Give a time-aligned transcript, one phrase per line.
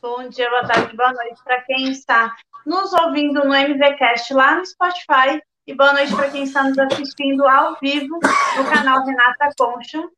[0.00, 4.64] Bom dia, boa tarde, boa noite para quem está nos ouvindo no MVCast lá no
[4.64, 8.20] Spotify e boa noite para quem está nos assistindo ao vivo
[8.56, 10.08] no canal Renata Concha,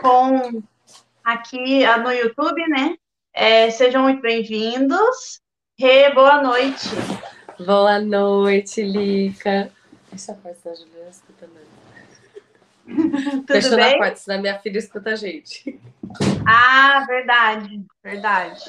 [0.00, 0.62] com
[1.24, 2.94] aqui ah, no YouTube, né?
[3.32, 5.40] É, sejam muito bem-vindos.
[5.76, 6.90] Rê, boa noite.
[7.58, 9.68] Boa noite, Lica.
[10.10, 11.48] Deixa a porta da Juliana escuta
[13.48, 15.80] Fechando a porta, senão minha filha escuta a gente.
[16.46, 18.62] Ah, verdade, verdade.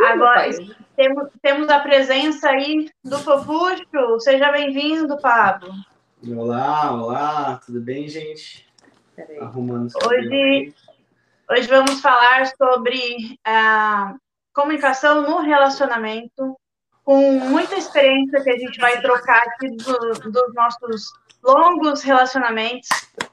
[0.00, 0.48] Agora,
[0.96, 4.20] temos, temos a presença aí do Fofuxo.
[4.20, 5.70] Seja bem-vindo, Pablo.
[6.36, 8.66] Olá, olá, tudo bem, gente?
[9.40, 10.74] Arrumando hoje,
[11.50, 14.14] hoje vamos falar sobre a
[14.54, 16.56] comunicação no relacionamento,
[17.04, 22.88] com muita experiência que a gente vai trocar aqui do, dos nossos longos relacionamentos,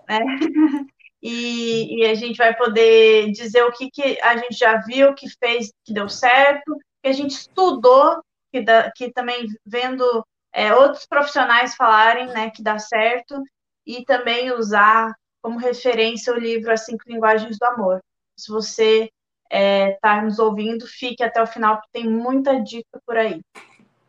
[0.08, 0.20] né?
[1.22, 5.28] E, e, a gente vai poder dizer o que, que a gente já viu, que
[5.40, 11.06] fez, que deu certo, que a gente estudou, que, da, que também vendo é, outros
[11.08, 13.42] profissionais falarem né, que dá certo,
[13.86, 18.02] e também usar como referência o livro As Cinco Linguagens do Amor.
[18.38, 23.00] Se você está é, tá nos ouvindo, fique até o final, porque tem muita dica
[23.06, 23.42] por aí.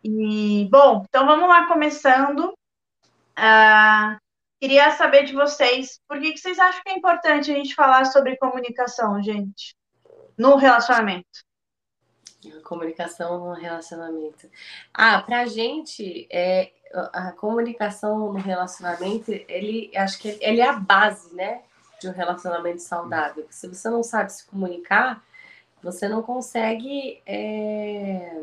[0.02, 2.52] E, bom, então vamos lá, começando.
[3.38, 4.18] Uh,
[4.60, 8.04] Queria saber de vocês, por que, que vocês acham que é importante a gente falar
[8.06, 9.76] sobre comunicação, gente,
[10.36, 11.46] no relacionamento?
[12.64, 14.48] Comunicação no relacionamento.
[14.92, 16.72] Ah, pra gente, é,
[17.12, 21.62] a comunicação no relacionamento, ele acho que ele é a base, né,
[22.00, 23.46] de um relacionamento saudável.
[23.50, 25.22] Se você não sabe se comunicar,
[25.82, 28.42] você não consegue é,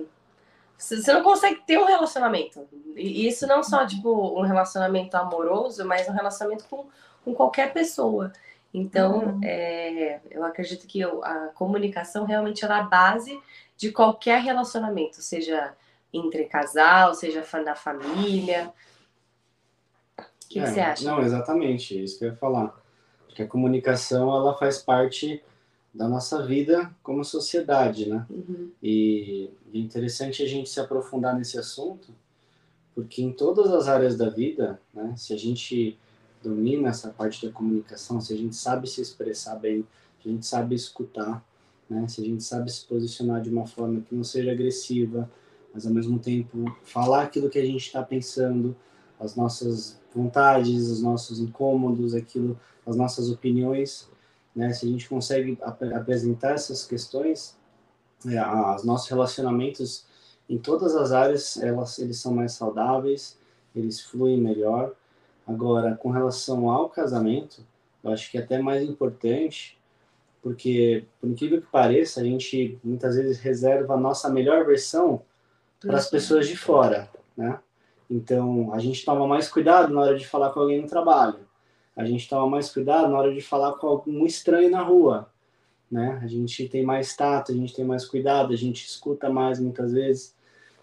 [0.77, 2.67] você não consegue ter um relacionamento.
[2.95, 6.85] E isso não só, tipo, um relacionamento amoroso, mas um relacionamento com,
[7.23, 8.31] com qualquer pessoa.
[8.73, 9.41] Então, uhum.
[9.41, 13.39] é, eu acredito que a comunicação realmente é a base
[13.77, 15.73] de qualquer relacionamento, seja
[16.11, 18.73] entre casal, seja na família.
[20.17, 21.05] O que, é, que você acha?
[21.05, 22.75] Não, exatamente, é isso que eu ia falar.
[23.25, 25.43] Porque a comunicação, ela faz parte
[25.95, 28.25] da nossa vida como sociedade, né?
[28.29, 28.69] Uhum.
[28.83, 32.13] E é interessante a gente se aprofundar nesse assunto,
[32.93, 35.97] porque em todas as áreas da vida, né, se a gente
[36.43, 39.87] domina essa parte da comunicação, se a gente sabe se expressar bem,
[40.21, 41.43] se a gente sabe escutar,
[41.89, 45.31] né, se a gente sabe se posicionar de uma forma que não seja agressiva,
[45.73, 48.75] mas ao mesmo tempo falar aquilo que a gente está pensando,
[49.17, 54.09] as nossas vontades, os nossos incômodos, aquilo, as nossas opiniões,
[54.55, 54.71] né?
[54.71, 57.57] Se a gente consegue ap apresentar essas questões,
[58.25, 58.41] é,
[58.75, 60.05] os nossos relacionamentos
[60.49, 63.37] em todas as áreas, elas, eles são mais saudáveis,
[63.75, 64.93] eles fluem melhor.
[65.45, 67.63] Agora, com relação ao casamento,
[68.03, 69.77] eu acho que é até mais importante,
[70.41, 75.21] porque, por incrível que pareça, a gente muitas vezes reserva a nossa melhor versão
[75.79, 77.59] para as pessoas de fora, né?
[78.09, 81.44] Então, a gente toma mais cuidado na hora de falar com alguém no trabalho
[81.95, 85.29] a gente toma mais cuidado na hora de falar com algum estranho na rua,
[85.89, 86.19] né?
[86.21, 89.93] A gente tem mais tato, a gente tem mais cuidado, a gente escuta mais muitas
[89.93, 90.35] vezes,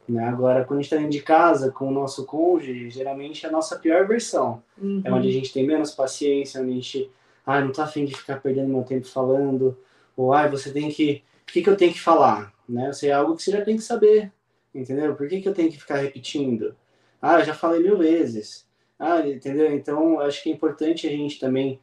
[0.09, 0.25] né?
[0.25, 3.53] Agora, quando a gente está dentro de casa com o nosso cônjuge, geralmente é a
[3.53, 4.62] nossa pior versão.
[4.81, 5.03] Uhum.
[5.05, 7.11] É onde a gente tem menos paciência, onde a gente,
[7.44, 9.77] ah, não tá afim de ficar perdendo meu tempo falando,
[10.17, 12.91] ou, ah, você tem que, o que, que eu tenho que falar, né?
[12.91, 14.33] Isso é algo que você já tem que saber,
[14.75, 15.15] entendeu?
[15.15, 16.75] Por que, que eu tenho que ficar repetindo?
[17.21, 18.67] Ah, eu já falei mil vezes.
[19.05, 19.75] Ah, entendeu?
[19.75, 21.81] Então, acho que é importante a gente também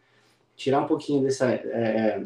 [0.56, 2.24] tirar um pouquinho dessa, é, é,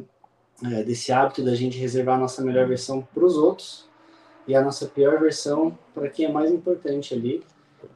[0.72, 3.90] é desse hábito da gente reservar a nossa melhor versão para os outros
[4.48, 7.44] e a nossa pior versão para quem é mais importante ali,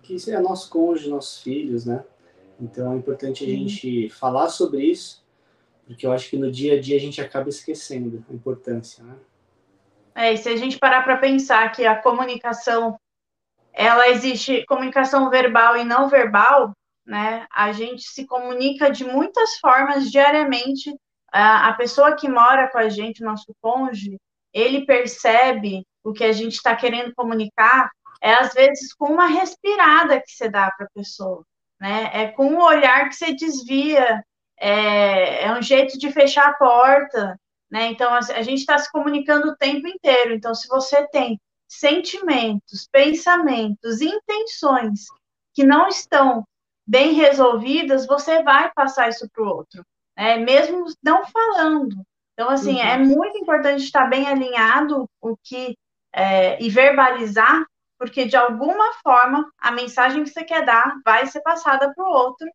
[0.02, 2.04] que é nosso cônjuge, nossos filhos, né?
[2.60, 5.24] Então, é importante a gente falar sobre isso,
[5.86, 9.16] porque eu acho que no dia a dia a gente acaba esquecendo a importância, né?
[10.16, 13.00] É, e se a gente parar para pensar que a comunicação
[13.72, 16.74] ela existe comunicação verbal e não verbal,
[17.08, 17.48] né?
[17.52, 20.94] A gente se comunica de muitas formas diariamente.
[21.32, 24.18] A, pessoa que mora com a gente, nosso cônjuge,
[24.54, 27.90] ele percebe o que a gente está querendo comunicar,
[28.22, 31.44] é às vezes com uma respirada que você dá para a pessoa,
[31.80, 32.10] né?
[32.14, 34.24] É com um olhar que você desvia,
[34.60, 37.40] é, é um jeito de fechar a porta,
[37.70, 37.88] né?
[37.88, 40.34] Então a, a gente está se comunicando o tempo inteiro.
[40.34, 45.06] Então, se você tem sentimentos, pensamentos, intenções
[45.54, 46.46] que não estão
[46.88, 49.84] bem resolvidas, você vai passar isso para o outro,
[50.16, 50.38] né?
[50.38, 51.96] mesmo não falando.
[52.34, 52.92] Então, assim, é uhum.
[52.92, 55.76] é muito importante estar bem alinhado o que
[56.14, 57.66] é, e verbalizar,
[57.98, 62.12] porque de alguma forma a mensagem que você quer dar vai ser passada para o
[62.12, 62.48] outro,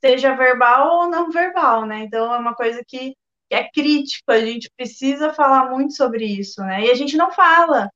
[0.00, 2.00] seja verbal ou não verbal, né?
[2.04, 3.14] Então é uma coisa que
[3.48, 6.86] que é crítico, a gente precisa falar muito sobre isso, né?
[6.86, 7.90] E a gente não fala.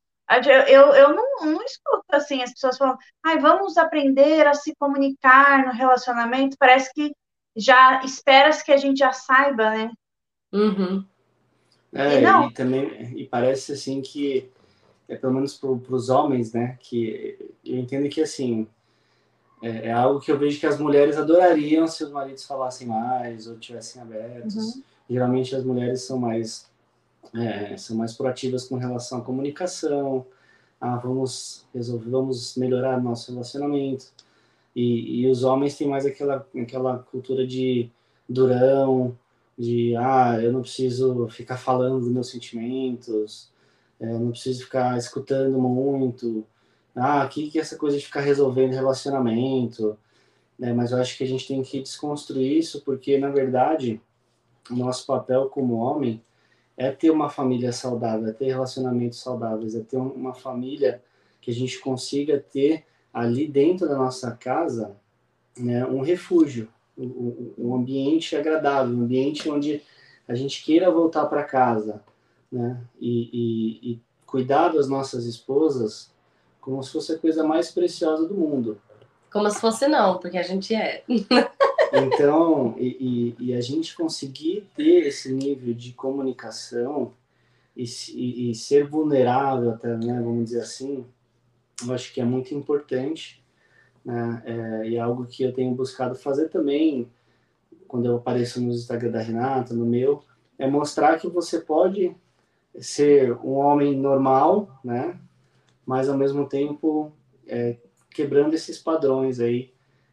[0.66, 5.64] Eu, eu não, não escuto assim as pessoas falando, ai, vamos aprender a se comunicar
[5.64, 6.56] no relacionamento.
[6.58, 7.12] Parece que
[7.56, 9.90] já espera-se que a gente já saiba, né?
[10.52, 11.04] Uhum.
[11.92, 12.48] É, e, não.
[12.48, 14.50] e também e parece assim que
[15.08, 16.76] é pelo menos para os homens, né?
[16.80, 18.68] Que eu entendo que assim
[19.62, 23.46] é, é, algo que eu vejo que as mulheres adorariam se os maridos falassem mais
[23.46, 24.54] ou tivessem abertos.
[24.54, 24.82] Uhum.
[25.08, 26.67] Geralmente as mulheres são mais
[27.34, 30.26] é, são mais proativas com relação à comunicação.
[30.80, 34.06] Ah, vamos resolver, vamos melhorar nosso relacionamento.
[34.74, 37.90] E, e os homens têm mais aquela aquela cultura de
[38.28, 39.16] durão,
[39.58, 43.50] de ah, eu não preciso ficar falando dos meus sentimentos,
[44.00, 46.46] é, não preciso ficar escutando muito.
[46.94, 49.98] Ah, aqui que essa coisa de ficar resolvendo relacionamento.
[50.58, 50.72] Né?
[50.72, 54.00] Mas eu acho que a gente tem que desconstruir isso, porque na verdade
[54.70, 56.22] o nosso papel como homem
[56.78, 61.02] é ter uma família saudável, é ter relacionamentos saudáveis, é ter uma família
[61.40, 64.96] que a gente consiga ter ali dentro da nossa casa
[65.58, 69.82] né, um refúgio, um, ambiente agradável, um ambiente onde
[70.26, 72.02] a gente queira voltar para casa,
[72.50, 72.80] né?
[73.00, 76.12] E, e, e, cuidar das nossas esposas
[76.60, 78.80] como se fosse a coisa mais preciosa do mundo.
[79.32, 81.02] Como se fosse não, porque a gente é.
[81.92, 87.12] então, e, e, a gente conseguir ter esse nível de comunicação
[87.76, 87.84] e,
[88.50, 91.04] e, ser vulnerável até, né, vamos dizer assim,
[91.86, 93.42] eu acho que é muito importante
[94.08, 94.42] né?
[94.46, 97.10] É, e é algo que eu tenho buscado fazer também
[97.86, 100.22] quando eu apareço no Instagram da Renata, no meu,
[100.58, 102.16] é mostrar que você pode
[102.78, 105.18] ser um homem normal, né?
[105.84, 107.12] Mas ao mesmo tempo
[107.46, 107.76] é,
[108.10, 109.72] quebrando esses padrões aí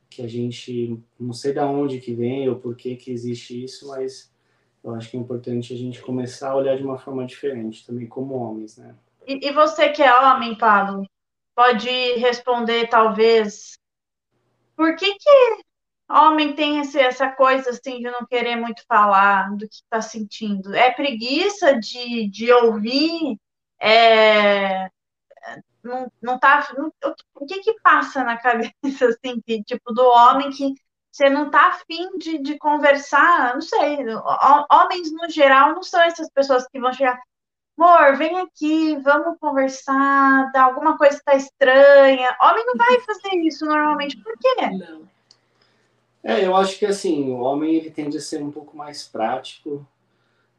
[0.10, 3.88] que a gente não sei da onde que vem ou por que que existe isso,
[3.88, 4.32] mas
[4.84, 8.08] eu acho que é importante a gente começar a olhar de uma forma diferente também
[8.08, 8.96] como homens, né?
[9.28, 11.06] E, e você que é homem, Pablo,
[11.56, 13.74] pode responder talvez
[14.76, 15.64] por que que
[16.10, 20.76] homem tem esse, essa coisa assim de não querer muito falar do que está sentindo?
[20.76, 23.38] É preguiça de, de ouvir?
[23.80, 24.90] É,
[25.86, 26.68] não, não tá.
[26.78, 26.92] Não,
[27.36, 28.74] o que que passa na cabeça
[29.08, 30.74] assim, que, tipo, do homem que
[31.12, 33.54] você não tá afim de, de conversar?
[33.54, 34.00] Não sei.
[34.70, 37.20] Homens, no geral, não são essas pessoas que vão chegar
[37.78, 42.36] amor, vem aqui, vamos conversar, dá alguma coisa está estranha.
[42.42, 44.56] Homem não vai fazer isso normalmente, por quê?
[44.72, 45.02] Não.
[46.24, 49.86] É, eu acho que assim, o homem ele tende a ser um pouco mais prático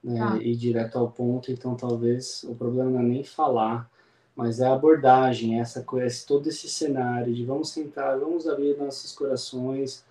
[0.02, 0.38] né, ah.
[0.40, 3.90] e direto ao ponto, então talvez o problema não é nem falar,
[4.36, 5.82] mas é a abordagem, essa
[6.26, 10.04] todo esse cenário de vamos sentar, vamos abrir nossos corações,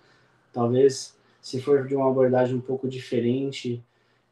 [0.52, 3.80] talvez se for de uma abordagem um pouco diferente,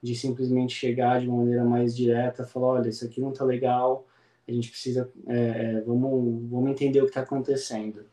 [0.02, 4.04] de simplesmente chegar de uma maneira mais direta, falar, olha, isso aqui não tá legal,
[4.46, 8.04] a gente precisa, é, é, vamos, vamos entender o que está acontecendo.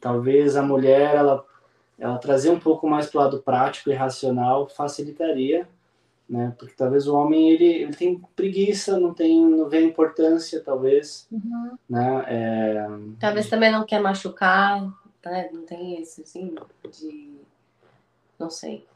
[0.00, 1.44] Talvez a mulher, ela,
[1.98, 5.66] ela trazer um pouco mais para o lado prático e racional facilitaria,
[6.28, 6.54] né?
[6.58, 11.76] Porque talvez o homem, ele, ele tem preguiça, não tem, não vê importância, talvez, uhum.
[11.88, 12.24] né?
[12.26, 12.86] É...
[13.20, 14.82] Talvez também não quer machucar,
[15.24, 15.50] né?
[15.52, 16.54] Não tem esse, assim,
[16.90, 17.34] de...
[18.38, 18.86] não sei.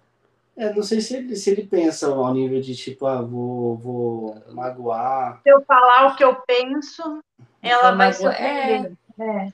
[0.57, 4.43] É, não sei se ele, se ele pensa ao nível de tipo, ah, vou, vou
[4.51, 5.41] magoar.
[5.45, 7.23] Se eu falar o que eu penso,
[7.63, 8.91] ela vai se é.
[9.21, 9.53] é.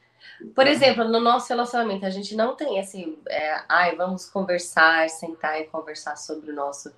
[0.54, 5.60] Por exemplo, no nosso relacionamento, a gente não tem assim, é, ai, vamos conversar, sentar
[5.60, 6.90] e conversar sobre o nosso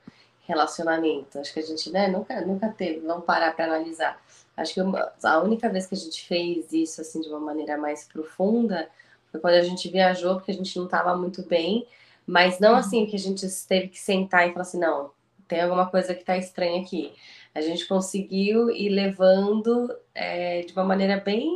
[0.46, 1.38] relacionamento.
[1.38, 4.20] Acho que a gente né, nunca, nunca teve, vamos parar para analisar.
[4.56, 4.80] Acho que
[5.24, 8.88] a única vez que a gente fez isso assim de uma maneira mais profunda
[9.30, 11.86] foi quando a gente viajou, porque a gente não estava muito bem
[12.26, 12.76] mas não uhum.
[12.76, 15.10] assim que a gente teve que sentar e falar assim, não,
[15.46, 17.12] tem alguma coisa que está estranha aqui.
[17.54, 21.48] A gente conseguiu ir levando é, de uma maneira bem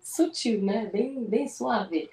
[0.00, 0.88] sutil, né?
[0.90, 2.08] Bem, bem suave.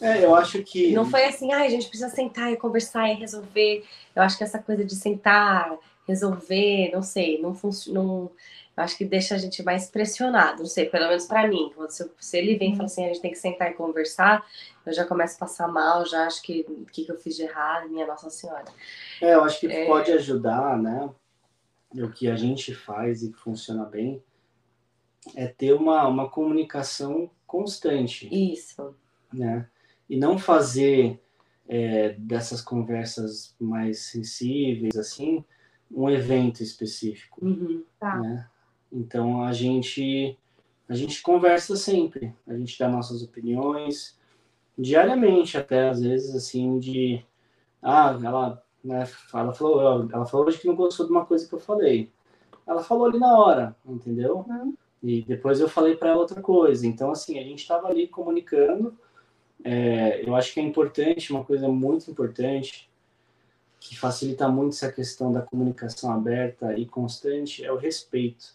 [0.00, 0.92] É, eu acho que.
[0.92, 3.84] Não foi assim, ah, a gente precisa sentar e conversar e resolver.
[4.14, 5.76] Eu acho que essa coisa de sentar,
[6.06, 8.30] resolver, não sei, não funciona
[8.76, 11.72] acho que deixa a gente mais pressionado, não sei, pelo menos para mim.
[11.88, 12.86] Se, se, ele vem e fala uhum.
[12.86, 14.44] assim, a gente tem que sentar e conversar,
[14.84, 17.42] eu já começo a passar mal, já acho que o que, que eu fiz de
[17.42, 18.66] errado, minha Nossa Senhora.
[19.20, 19.86] É, eu acho que é...
[19.86, 21.08] pode ajudar, né?
[21.94, 24.22] O que a gente faz e que funciona bem
[25.34, 28.28] é ter uma, uma comunicação constante.
[28.30, 28.94] Isso.
[29.32, 29.66] Né?
[30.08, 31.20] E não fazer
[31.68, 35.44] é, dessas conversas mais sensíveis, assim,
[35.90, 37.44] um evento específico.
[37.44, 38.16] Uhum, tá.
[38.16, 38.48] né?
[38.92, 40.38] Então a gente
[40.88, 44.16] a gente conversa sempre, a gente dá nossas opiniões
[44.78, 47.24] diariamente até às vezes assim de
[47.82, 49.06] ah ela né?
[49.34, 52.10] Ela falou, ela falou hoje que não gostou de uma coisa que eu falei.
[52.66, 54.44] Ela falou ali na hora, entendeu?
[54.48, 54.74] Uhum.
[55.02, 56.86] E depois eu falei para outra coisa.
[56.86, 58.96] Então, assim, a gente estava ali comunicando.
[59.64, 62.88] É, eu acho que é importante, uma coisa muito importante,
[63.80, 68.54] que facilita muito essa questão da comunicação aberta e constante, é o respeito.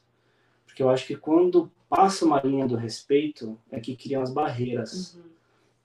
[0.66, 5.16] Porque eu acho que quando passa uma linha do respeito, é que criam as barreiras.
[5.16, 5.22] Uhum.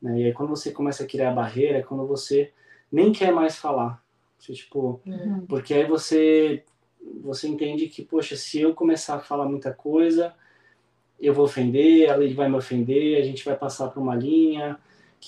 [0.03, 0.21] Né?
[0.21, 2.53] E aí, quando você começa a criar a barreira, é quando você
[2.91, 4.03] nem quer mais falar.
[4.39, 5.47] Você, tipo, uhum.
[5.47, 6.63] Porque aí você,
[7.23, 10.35] você entende que, poxa, se eu começar a falar muita coisa,
[11.21, 14.79] eu vou ofender, ele vai me ofender, a gente vai passar por uma linha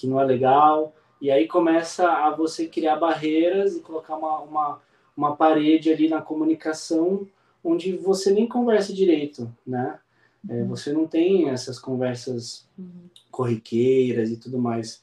[0.00, 0.94] que não é legal.
[1.20, 4.80] E aí começa a você criar barreiras e colocar uma, uma,
[5.16, 7.26] uma parede ali na comunicação
[7.62, 9.98] onde você nem conversa direito, né?
[10.48, 10.68] É, uhum.
[10.68, 13.08] você não tem essas conversas uhum.
[13.30, 15.02] corriqueiras e tudo mais.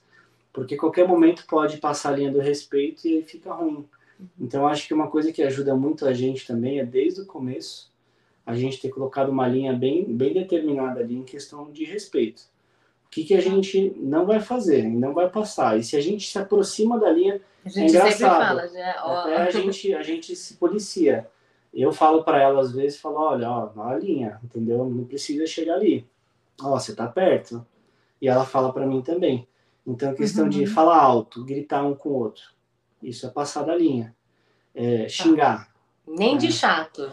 [0.53, 3.85] Porque qualquer momento pode passar a linha do respeito e aí fica ruim.
[4.17, 4.27] Uhum.
[4.39, 7.91] Então, acho que uma coisa que ajuda muito a gente também é, desde o começo,
[8.45, 12.43] a gente ter colocado uma linha bem, bem determinada ali em questão de respeito.
[13.15, 15.79] O que, que a gente não vai fazer, não vai passar.
[15.79, 18.45] E se a gente se aproxima da linha, a gente é engraçado.
[18.45, 18.89] Fala, né?
[18.97, 21.25] Até a gente, a gente se policia
[21.75, 24.85] eu falo para ela às vezes, falo, olha, ó, na linha, entendeu?
[24.85, 26.07] Não precisa chegar ali.
[26.61, 27.65] Ó, você tá perto.
[28.21, 29.45] E ela fala para mim também.
[29.85, 30.49] Então, questão uhum.
[30.49, 32.43] de falar alto, gritar um com o outro.
[33.03, 34.15] Isso é passar da linha.
[34.73, 35.09] É, tá.
[35.09, 35.67] xingar.
[36.07, 37.11] Nem de chato.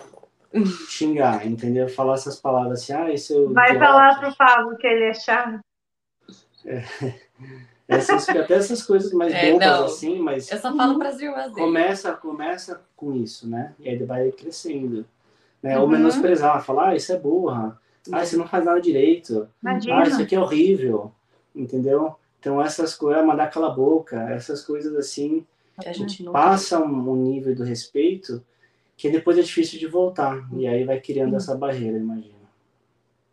[0.89, 1.89] Xingar, entendeu?
[1.89, 3.53] Falar essas palavras assim, ah, isso eu.
[3.53, 5.61] Vai falar pro Pablo que ele é chato.
[6.65, 6.85] É.
[7.89, 10.51] Essas, até essas coisas mais é, bobas não, assim, mas.
[10.51, 11.67] Eu só falo para as irmãs dele.
[11.67, 13.75] Começa, começa com isso, né?
[13.79, 15.05] E aí vai crescendo.
[15.63, 15.77] Né?
[15.77, 15.83] Uhum.
[15.83, 17.79] Ou menosprezar, falar, ah, isso é burra.
[18.11, 19.49] Ah, você não faz nada direito.
[19.63, 19.99] Imagina.
[19.99, 21.13] Ah, isso aqui é horrível.
[21.55, 22.17] Entendeu?
[22.41, 25.47] Então essas coisas, mandar cala a boca, essas coisas assim,
[25.79, 28.43] a gente passa um, um nível do respeito
[28.97, 30.49] que depois é difícil de voltar.
[30.57, 32.43] E aí vai criando essa barreira, imagina.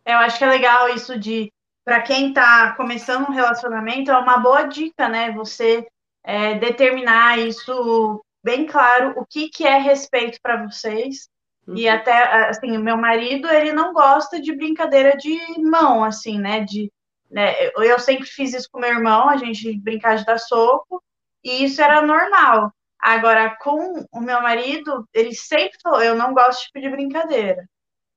[0.04, 1.52] Eu acho que é legal isso de
[1.84, 5.32] para quem está começando um relacionamento, é uma boa dica, né?
[5.32, 5.86] Você
[6.22, 11.28] é, determinar isso bem claro, o que, que é respeito para vocês.
[11.66, 11.76] Uhum.
[11.76, 16.60] E até, assim, o meu marido, ele não gosta de brincadeira de mão, assim, né?
[16.60, 16.90] De,
[17.30, 17.54] né?
[17.76, 21.02] Eu sempre fiz isso com meu irmão, a gente brincar de dar soco,
[21.44, 22.72] e isso era normal.
[22.98, 27.66] Agora, com o meu marido, ele sempre falou, eu não gosto de de brincadeira.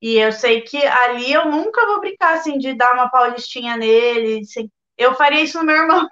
[0.04, 4.40] E eu sei que ali eu nunca vou brincar assim de dar uma paulistinha nele.
[4.40, 4.68] Assim.
[4.98, 6.06] Eu faria isso no meu irmão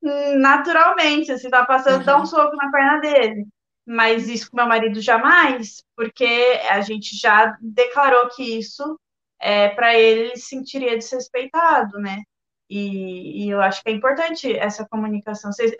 [0.40, 2.04] naturalmente, assim, tá passando, uhum.
[2.04, 3.46] dar um soco na perna dele.
[3.86, 8.98] Mas isso com meu marido jamais, porque a gente já declarou que isso
[9.38, 12.22] é para ele, ele se sentiria desrespeitado, né?
[12.70, 15.52] E, e, eu acho que é importante essa comunicação.
[15.52, 15.72] Vocês,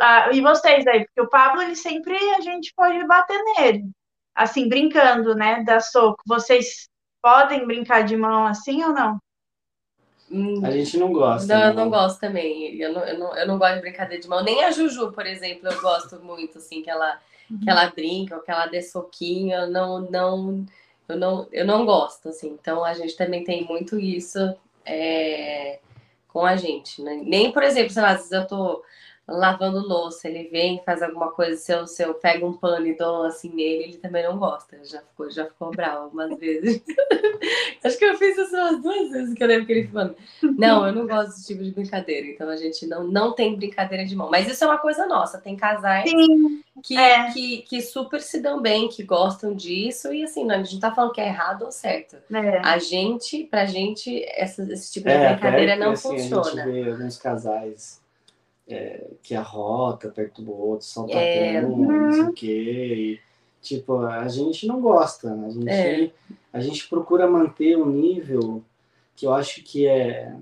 [0.00, 3.90] ah, e vocês aí, porque o Pablo, ele sempre a gente pode bater nele
[4.38, 6.88] assim, brincando, né, da soco, vocês
[7.20, 9.18] podem brincar de mão assim ou não?
[10.30, 11.52] Hum, a gente não gosta.
[11.52, 12.76] Não, eu não gosto também.
[12.80, 14.44] Eu não, eu, não, eu não gosto de brincadeira de mão.
[14.44, 17.18] Nem a Juju, por exemplo, eu gosto muito, assim, que ela,
[17.50, 17.58] uhum.
[17.60, 19.54] que ela brinca, ou que ela dê soquinho.
[19.54, 20.66] Eu não, não,
[21.08, 22.56] eu não, eu não gosto, assim.
[22.60, 24.38] Então, a gente também tem muito isso
[24.84, 25.80] é,
[26.28, 27.02] com a gente.
[27.02, 27.22] Né?
[27.24, 28.84] Nem, por exemplo, sei lá, às vezes eu tô
[29.28, 32.96] lavando louça, ele vem, faz alguma coisa, se eu, se eu pego um pano e
[32.96, 34.78] dou assim nele, ele também não gosta.
[34.84, 36.82] Já ficou, já ficou bravo algumas vezes.
[37.84, 40.16] Acho que eu fiz isso umas duas vezes que eu lembro que ele falou.
[40.42, 42.26] Não, eu não gosto desse tipo de brincadeira.
[42.26, 44.30] Então a gente não, não tem brincadeira de mão.
[44.30, 45.38] Mas isso é uma coisa nossa.
[45.38, 46.10] Tem casais
[46.82, 47.30] que, é.
[47.30, 50.12] que, que super se dão bem, que gostam disso.
[50.12, 52.16] E assim, não, a gente não tá falando que é errado ou certo.
[52.32, 52.60] É.
[52.64, 56.62] A gente, pra gente, essa, esse tipo de é, brincadeira não assim, funciona.
[56.62, 58.07] A gente vê alguns casais
[58.68, 62.94] é, que arrota perto do outro, solta é, um, não sei o quê.
[62.96, 63.20] E,
[63.62, 65.32] tipo, a gente não gosta.
[65.32, 66.10] A gente, é.
[66.52, 68.62] a gente procura manter um nível
[69.16, 70.34] que eu acho que é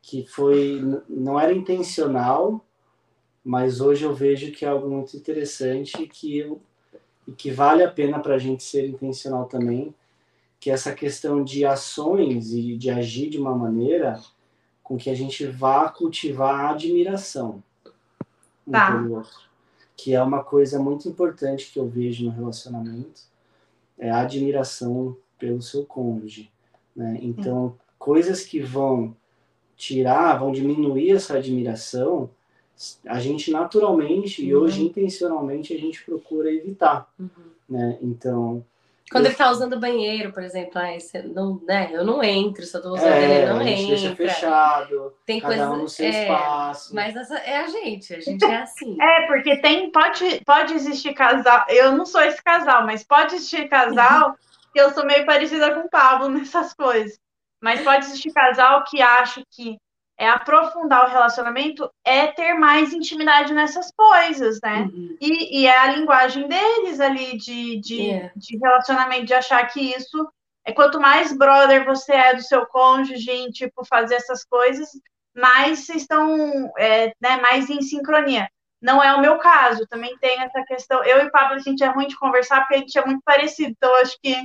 [0.00, 2.60] que foi não era intencional,
[3.44, 6.60] mas hoje eu vejo que é algo muito interessante que eu,
[7.26, 9.94] e que vale a pena para a gente ser intencional também,
[10.58, 14.20] que é essa questão de ações e de agir de uma maneira
[14.82, 17.62] com que a gente vá cultivar a admiração
[18.66, 18.92] um tá.
[18.92, 19.40] pelo outro.
[19.96, 23.22] Que é uma coisa muito importante que eu vejo no relacionamento,
[23.98, 26.50] é a admiração pelo seu cônjuge.
[26.94, 27.18] Né?
[27.22, 29.16] Então, coisas que vão
[29.76, 32.30] tirar, vão diminuir essa admiração,
[33.06, 34.48] a gente naturalmente uhum.
[34.48, 37.12] e hoje intencionalmente a gente procura evitar.
[37.18, 37.28] Uhum.
[37.68, 37.98] Né?
[38.02, 38.64] Então,
[39.10, 41.90] Quando ele tá usando o banheiro, por exemplo, aí você não, né?
[41.92, 43.88] Eu não entro, se eu tô usando É, ele não a gente entra.
[43.88, 45.70] deixa fechado, Tem cada coisa.
[45.70, 46.94] um no seu é, espaço.
[46.94, 48.96] Mas essa é a gente, a gente é assim.
[49.00, 51.64] É, porque tem, pode, pode existir casal.
[51.68, 54.34] Eu não sou esse casal, mas pode existir casal
[54.72, 57.18] que eu sou meio parecida com o Pablo nessas coisas.
[57.60, 59.76] Mas pode existir casal que acha que
[60.22, 64.82] é aprofundar o relacionamento é ter mais intimidade nessas coisas, né?
[64.82, 65.16] Uhum.
[65.20, 68.32] E, e é a linguagem deles ali de, de, É.
[68.36, 70.32] de relacionamento, de achar que isso
[70.64, 74.90] é quanto mais brother você é do seu cônjuge em tipo fazer essas coisas,
[75.36, 78.48] mais vocês estão é, né, mais em sincronia.
[78.80, 81.02] Não é o meu caso, também tem essa questão.
[81.02, 83.22] Eu e o Pablo, a gente é ruim de conversar porque a gente é muito
[83.24, 84.36] parecido, então acho que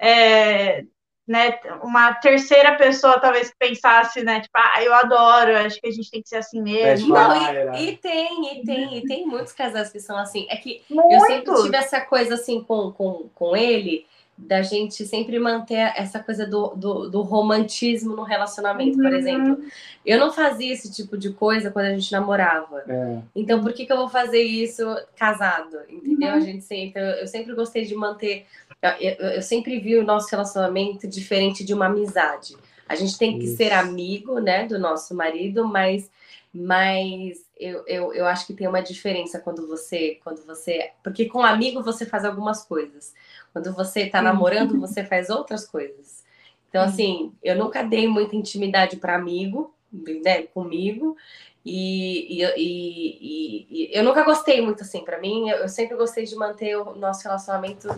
[0.00, 0.82] é,
[1.26, 5.90] né, uma terceira pessoa talvez que pensasse, né, tipo, ah, eu adoro, acho que a
[5.90, 7.12] gente tem que ser assim mesmo.
[7.14, 10.46] Não, e, e tem, e tem, e tem muitos casais que são assim.
[10.48, 14.06] É que eu sempre tive essa coisa assim com, com, com ele,
[14.38, 19.14] da gente sempre manter essa coisa do, do, do romantismo no relacionamento, por Uhum.
[19.16, 19.58] exemplo.
[20.04, 22.84] Eu não fazia esse tipo de coisa quando a gente namorava.
[22.86, 24.84] É, Então, por que, que eu vou fazer isso
[25.16, 25.78] casado?
[25.88, 26.32] Entendeu?
[26.32, 26.36] Uhum.
[26.36, 28.44] A gente sempre, eu, eu sempre gostei de manter.
[28.82, 32.56] Eu, eu- sempre vi o nosso relacionamento diferente de uma amizade.
[32.88, 33.56] A gente tem que Isso.
[33.56, 36.08] ser amigo, né, do nosso marido, mas,
[36.52, 41.42] mas eu, eu, eu acho que tem uma diferença quando você, quando você, porque com
[41.42, 43.12] amigo você faz algumas coisas.
[43.52, 44.24] Quando você tá Sim.
[44.24, 46.24] namorando, você faz outras coisas.
[46.68, 46.88] Então, Sim.
[46.88, 49.74] assim, eu nunca dei muita intimidade para amigo,
[50.22, 51.16] né, comigo.
[51.64, 55.96] E, e, e- e- e eu nunca gostei muito assim, para mim, eu, eu sempre
[55.96, 57.88] gostei de manter o nosso relacionamento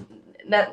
[0.48, 0.72] na-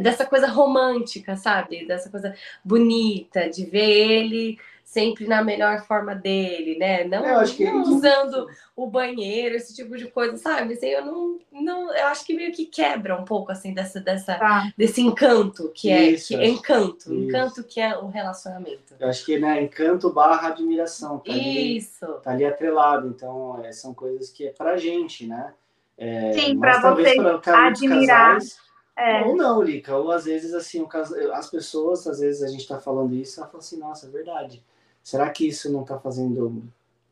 [0.00, 1.86] dessa coisa romântica, sabe?
[1.86, 7.04] Dessa coisa bonita, de ver ele sempre na melhor forma dele, né?
[7.04, 10.74] Não, eu acho que não usando o banheiro, esse tipo de coisa, sabe?
[10.74, 14.34] Assim, eu não, não, eu acho que meio que quebra um pouco assim dessa, dessa
[14.36, 14.72] Tá.
[14.76, 17.14] desse encanto que é Isso, que, encanto, isso.
[17.14, 18.94] encanto que é o relacionamento.
[18.98, 21.18] eu acho que né, encanto barra admiração.
[21.20, 22.06] Tá ali, Isso.
[22.24, 23.06] tá ali atrelado.
[23.06, 25.52] Então, é, são coisas que é pra gente, né?
[25.96, 28.34] É, Sim, mas pra talvez você pra cada um dos admirar.
[28.34, 28.58] casais,
[29.00, 29.24] É.
[29.24, 29.96] Ou não, Lica.
[29.96, 33.40] Ou às vezes, assim, o cas- as pessoas, às vezes a gente tá falando isso,
[33.40, 34.62] ela fala assim, nossa, é verdade.
[35.02, 36.62] Será que isso não tá fazendo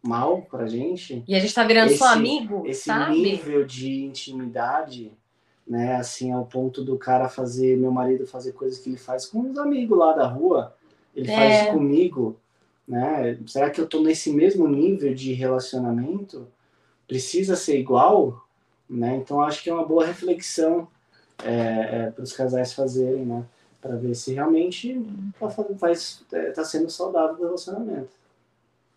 [0.02, 1.24] mal pra gente?
[1.26, 3.20] E a gente tá virando só Esse- amigo, Esse sabe?
[3.22, 5.12] nível de intimidade,
[5.66, 5.96] né?
[5.96, 9.58] Assim, ao ponto do cara fazer, meu marido fazer coisas que ele faz com os
[9.58, 10.74] amigos lá da rua,
[11.16, 11.34] ele É.
[11.34, 12.36] faz comigo,
[12.86, 13.38] né?
[13.46, 16.46] Será que eu tô nesse mesmo nível de relacionamento?
[17.06, 18.44] Precisa ser igual?
[18.88, 19.16] Né?
[19.16, 20.88] Então, acho que é uma boa reflexão
[21.38, 23.44] para os casais fazerem, né?
[23.80, 25.00] Para ver se realmente
[25.38, 25.48] tá,
[25.78, 28.10] faz, é, tá sendo saudável o relacionamento.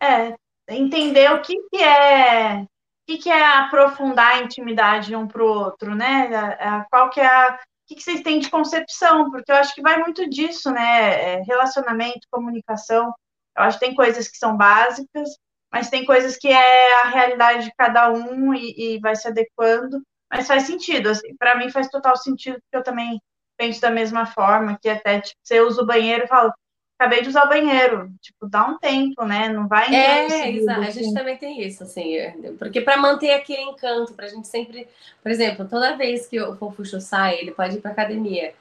[0.02, 0.36] É,
[0.70, 2.68] entender o que, que é o
[3.08, 6.28] que, que é aprofundar a intimidade um para o outro, né?
[6.60, 9.30] A- Qual que é a, o que, que vocês têm de concepção?
[9.32, 11.36] Porque eu acho que vai muito disso, né?
[11.36, 13.14] É, Relacionamento, comunicação.
[13.58, 15.30] Eu acho que tem coisas que são básicas,
[15.72, 20.02] mas tem coisas que é a realidade de cada um e, e vai se adequando.
[20.32, 23.22] Mas faz sentido, assim, para mim faz total sentido, porque eu também
[23.58, 26.54] penso da mesma forma, que até tipo, você usa o banheiro e fala,
[26.98, 28.10] acabei de usar o banheiro.
[28.22, 29.50] Tipo, dá um tempo, né?
[29.50, 30.82] Não vai É, exato.
[30.82, 31.04] A assim.
[31.04, 34.88] gente também tem isso, assim, é, porque para manter aquele encanto, pra gente sempre,
[35.22, 38.54] por exemplo, toda vez que o Fofuxo sai, ele pode ir pra academia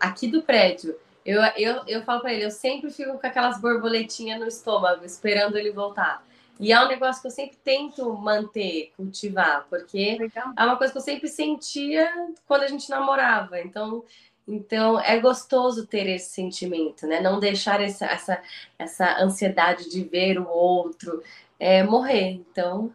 [0.00, 0.96] aqui do prédio.
[1.24, 5.56] Eu, eu, eu falo pra ele, eu sempre fico com aquelas borboletinhas no estômago, esperando
[5.56, 6.22] ele voltar.
[6.60, 10.52] E é um negócio que eu sempre tento manter, cultivar, porque Legal.
[10.56, 12.10] é uma coisa que eu sempre sentia
[12.46, 13.60] quando a gente namorava.
[13.60, 14.04] Então,
[14.46, 17.20] então é gostoso ter esse sentimento, né?
[17.20, 18.42] Não deixar essa, essa,
[18.78, 21.22] essa ansiedade de ver o outro
[21.58, 22.30] é, morrer.
[22.30, 22.92] Então,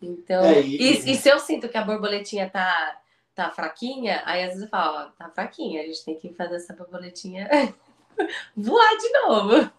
[0.00, 3.00] então É, e, e- e se eu sinto que a borboletinha tá,
[3.34, 6.56] tá fraquinha, aí às vezes eu falo, ó, tá fraquinha, a gente tem que fazer
[6.56, 7.48] essa borboletinha
[8.56, 9.70] voar de novo.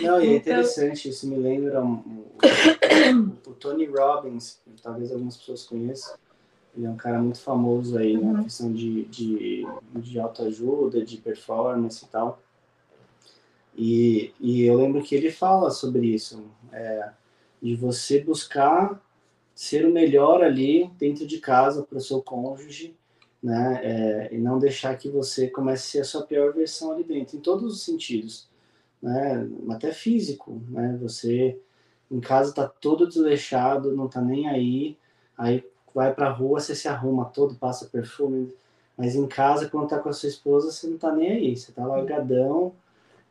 [0.00, 2.24] Não, e é Então- interessante, isso me lembra um-
[3.46, 6.16] o Tony Robbins, que talvez algumas pessoas conheçam.
[6.76, 8.44] Ele é um cara muito famoso aí na Uhum.
[8.44, 9.66] questão de, de,
[9.96, 12.40] de autoajuda, de performance e tal.
[13.76, 17.10] E, e eu lembro que ele fala sobre isso, é,
[17.62, 19.00] de você buscar
[19.54, 22.96] ser o melhor ali dentro de casa para o seu cônjuge,
[23.42, 23.80] né?
[23.82, 27.36] É, e não deixar que você comece a ser a sua pior versão ali dentro,
[27.36, 28.48] em todos os sentidos
[29.02, 30.98] né, até físico, né?
[31.00, 31.58] Você
[32.10, 34.96] em casa tá todo desleixado, não tá nem aí,
[35.36, 38.54] aí vai pra rua, você se arruma todo, passa perfume,
[38.96, 41.70] mas em casa quando tá com a sua esposa, você não tá nem aí, você
[41.72, 42.72] tá largadão,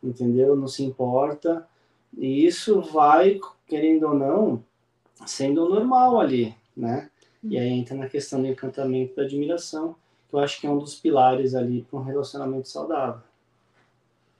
[0.04, 0.56] entendeu?
[0.56, 1.68] Não se importa.
[2.18, 4.64] E isso vai, querendo ou não,
[5.26, 7.10] sendo normal ali, né?
[7.44, 9.96] E aí entra na questão do encantamento da admiração,
[10.30, 13.22] que eu acho que é um dos pilares ali para um relacionamento saudável.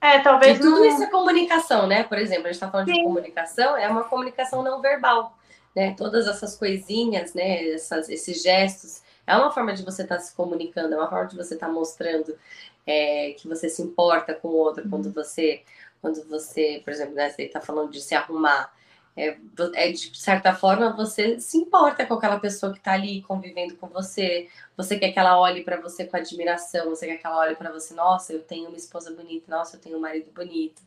[0.02, 0.58] É, talvez.
[0.58, 0.86] E tudo não...
[0.86, 2.04] isso é comunicação, né?
[2.04, 2.94] Por exemplo, a gente está falando Sim.
[2.94, 5.38] de comunicação, é uma comunicação não verbal,
[5.76, 5.96] né?
[5.98, 7.70] Todas essas coisinhas, né?
[7.70, 11.28] Essas, esses gestos, é uma forma de você estar tá se comunicando, é uma forma
[11.28, 12.38] de você estar tá mostrando
[12.86, 14.90] é, que você se importa com o outro uhum.
[14.90, 15.64] quando você,
[16.02, 18.74] quando você, por exemplo, né, você está falando de se arrumar.
[19.18, 19.36] É,
[19.74, 23.88] é, de certa forma você se importa com aquela pessoa que está ali convivendo com
[23.88, 24.48] você.
[24.78, 26.90] Você quer que ela olhe para você com admiração.
[26.92, 27.96] Você quer que ela olhe para você.
[27.96, 29.46] Nossa, eu tenho uma esposa bonita.
[29.50, 30.84] Nossa, eu tenho um marido bonito.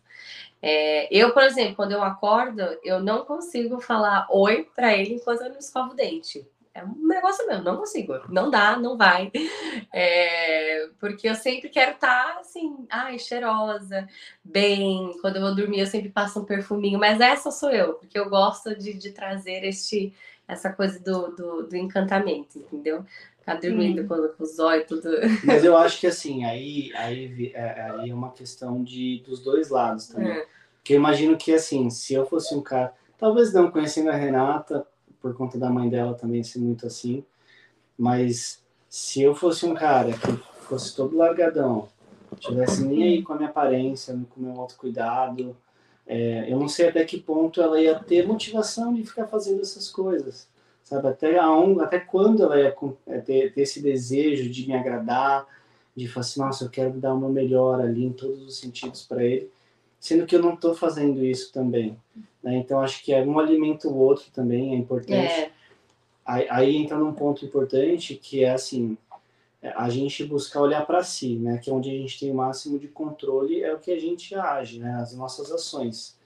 [0.63, 5.43] É, eu, por exemplo, quando eu acordo, eu não consigo falar oi para ele enquanto
[5.43, 6.47] eu não escovo o dente.
[6.73, 8.15] É um negócio mesmo, não consigo.
[8.29, 9.31] Não dá, não vai.
[9.93, 14.09] É, porque eu sempre quero estar tá, assim, ai, cheirosa,
[14.45, 15.19] bem.
[15.21, 16.99] Quando eu vou dormir, eu sempre passo um perfuminho.
[16.99, 20.15] Mas essa sou eu, porque eu gosto de, de trazer este,
[20.47, 23.05] essa coisa do, do, do encantamento, entendeu?
[23.39, 25.09] Ficar dormindo com, com os olhos, tudo.
[25.45, 29.71] Mas eu acho que assim, aí, aí, é, aí é uma questão de, dos dois
[29.71, 30.31] lados também.
[30.31, 30.47] É.
[30.77, 34.87] Porque eu imagino que assim, se eu fosse um cara, talvez não conhecendo a Renata,
[35.21, 37.25] por conta da mãe dela também ser muito assim.
[37.99, 41.89] Mas se eu fosse um cara que fosse todo largadão,
[42.39, 45.57] tivesse nem aí com a minha aparência, com o meu autocuidado,
[46.07, 49.89] é, eu não sei até que ponto ela ia ter motivação de ficar fazendo essas
[49.89, 50.49] coisas,
[50.83, 51.07] sabe?
[51.07, 52.75] Até, aonde, até quando ela ia
[53.07, 55.47] é, ter, ter, esse desejo de me agradar,
[55.95, 59.23] de falar assim, nossa, eu quero dar uma melhor ali em todos os sentidos para
[59.23, 59.51] ele,
[60.01, 61.97] sendo que eu não estou fazendo isso também.
[62.43, 62.57] Né?
[62.57, 65.33] Então, acho que é um alimenta o outro também, é importante.
[65.33, 65.51] É.
[66.25, 68.97] Aí, aí entra num ponto importante que é assim,
[69.63, 71.59] a gente buscar olhar para si, né?
[71.59, 74.35] Que é onde a gente tem o máximo de controle, é o que a gente
[74.35, 74.95] age, né?
[74.95, 76.17] As nossas ações.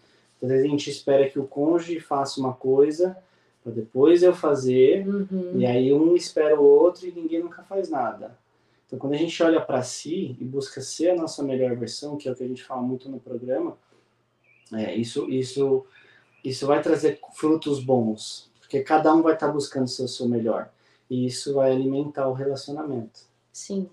[0.42, 3.16] Às vezes a gente espera que o cônjuge faça uma coisa
[3.62, 5.52] para depois eu fazer, uhum.
[5.54, 8.36] e aí um espera o outro e ninguém nunca faz nada.
[8.86, 12.28] Então, quando a gente olha para si e busca ser a nossa melhor versão, que
[12.28, 13.76] é o que a gente fala muito no programa,
[14.72, 15.86] é, isso, isso
[16.44, 20.68] isso vai trazer frutos bons, porque cada um vai estar buscando ser o seu melhor.
[21.08, 23.20] E isso vai alimentar o relacionamento.
[23.50, 23.88] Sim.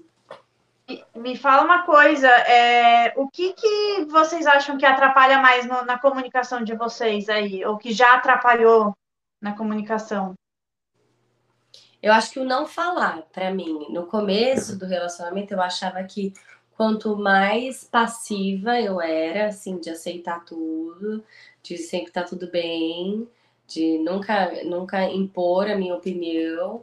[1.15, 5.97] Me fala uma coisa, é, o que, que vocês acham que atrapalha mais no, na
[5.97, 8.93] comunicação de vocês aí, ou que já atrapalhou
[9.39, 10.33] na comunicação?
[12.01, 16.33] Eu acho que o não falar, para mim, no começo do relacionamento, eu achava que
[16.75, 21.23] quanto mais passiva eu era, assim, de aceitar tudo,
[21.61, 23.27] de sempre estar tá tudo bem,
[23.67, 26.81] de nunca, nunca impor a minha opinião,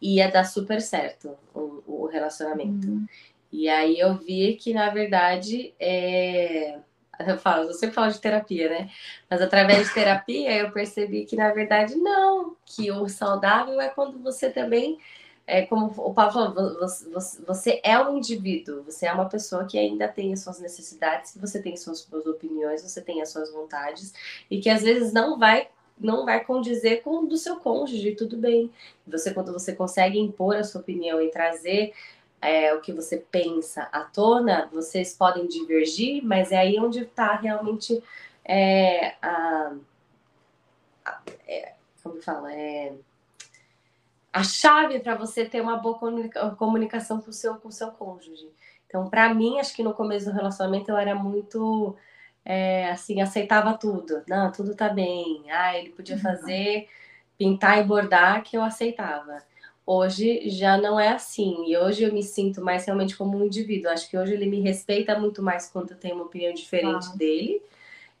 [0.00, 2.86] ia dar super certo o, o relacionamento.
[2.86, 3.06] Uhum.
[3.52, 6.78] E aí eu vi que, na verdade, é...
[7.26, 8.90] eu, falo, sempre falo de terapia, né?
[9.28, 14.18] Mas através de terapia eu percebi que, na verdade, não, que o saudável é quando
[14.18, 14.98] você também
[15.46, 19.78] é como o Paulo falou, você, você, é um indivíduo, você é uma pessoa que
[19.78, 24.14] ainda tem as suas necessidades, você tem suas, suas opiniões, você tem as suas vontades,
[24.50, 28.36] e que às vezes não vai não vai condizer com o do seu cônjuge, tudo
[28.36, 28.68] bem.
[29.06, 31.92] Você, quando você consegue impor a sua opinião e trazer
[32.46, 37.34] é, o que você pensa à tona, vocês podem divergir, mas é aí onde está
[37.36, 38.02] realmente
[38.44, 39.72] é, a,
[41.04, 42.92] a é, como fala, é
[44.32, 45.98] a chave para você ter uma boa
[46.56, 48.48] comunicação com o seu, com o seu cônjuge.
[48.86, 51.96] Então, para mim, acho que no começo do relacionamento eu era muito
[52.44, 54.22] é, assim, aceitava tudo.
[54.28, 55.44] Não, tudo tá bem.
[55.50, 56.22] Ah, ele podia uhum.
[56.22, 56.88] fazer,
[57.38, 59.42] pintar e bordar que eu aceitava.
[59.86, 61.66] Hoje já não é assim.
[61.66, 63.90] E hoje eu me sinto mais realmente como um indivíduo.
[63.90, 67.16] Acho que hoje ele me respeita muito mais quando eu tenho uma opinião diferente ah.
[67.16, 67.62] dele.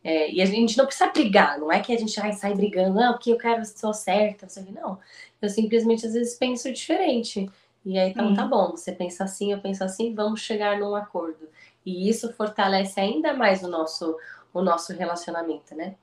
[0.02, 2.94] É, e a gente não precisa brigar, não é que a gente ai, sai brigando,
[2.94, 4.98] não, porque eu quero ser certa, não.
[5.40, 7.50] Eu simplesmente às vezes penso diferente.
[7.86, 11.48] E aí, então, tá bom, você pensa assim, eu penso assim, vamos chegar num acordo.
[11.84, 14.16] E isso fortalece ainda mais o nosso,
[14.52, 15.94] o nosso relacionamento, né?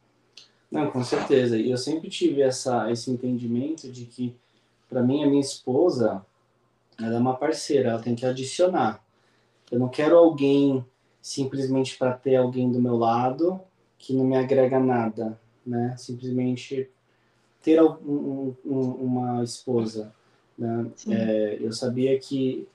[0.72, 1.58] Não, com certeza.
[1.58, 4.36] E eu sempre tive essa, esse entendimento de que,
[4.92, 6.22] para mim, a minha esposa,
[7.00, 9.02] ela é uma parceira, ela tem que adicionar.
[9.72, 10.86] Eu não quero alguém
[11.22, 13.62] simplesmente para ter alguém do meu lado
[13.98, 15.96] que não me agrega nada, né?
[15.98, 16.90] Simplesmente
[17.64, 20.14] ter um, um, uma esposa,
[20.58, 20.92] né?
[21.08, 22.68] É, eu sabia que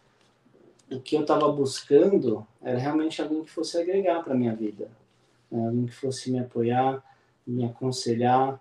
[0.90, 4.88] o que eu estava buscando era realmente alguém que fosse agregar para minha vida,
[5.50, 5.66] né?
[5.66, 7.04] alguém que fosse me apoiar,
[7.46, 8.58] me aconselhar,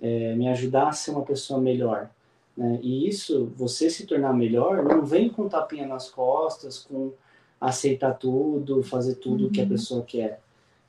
[0.00, 2.08] é, me ajudar a ser uma pessoa melhor.
[2.56, 2.78] Né?
[2.82, 7.12] E isso, você se tornar melhor, não vem com tapinha nas costas, com
[7.60, 9.52] aceitar tudo, fazer tudo o uhum.
[9.52, 9.70] que a uhum.
[9.70, 10.44] pessoa quer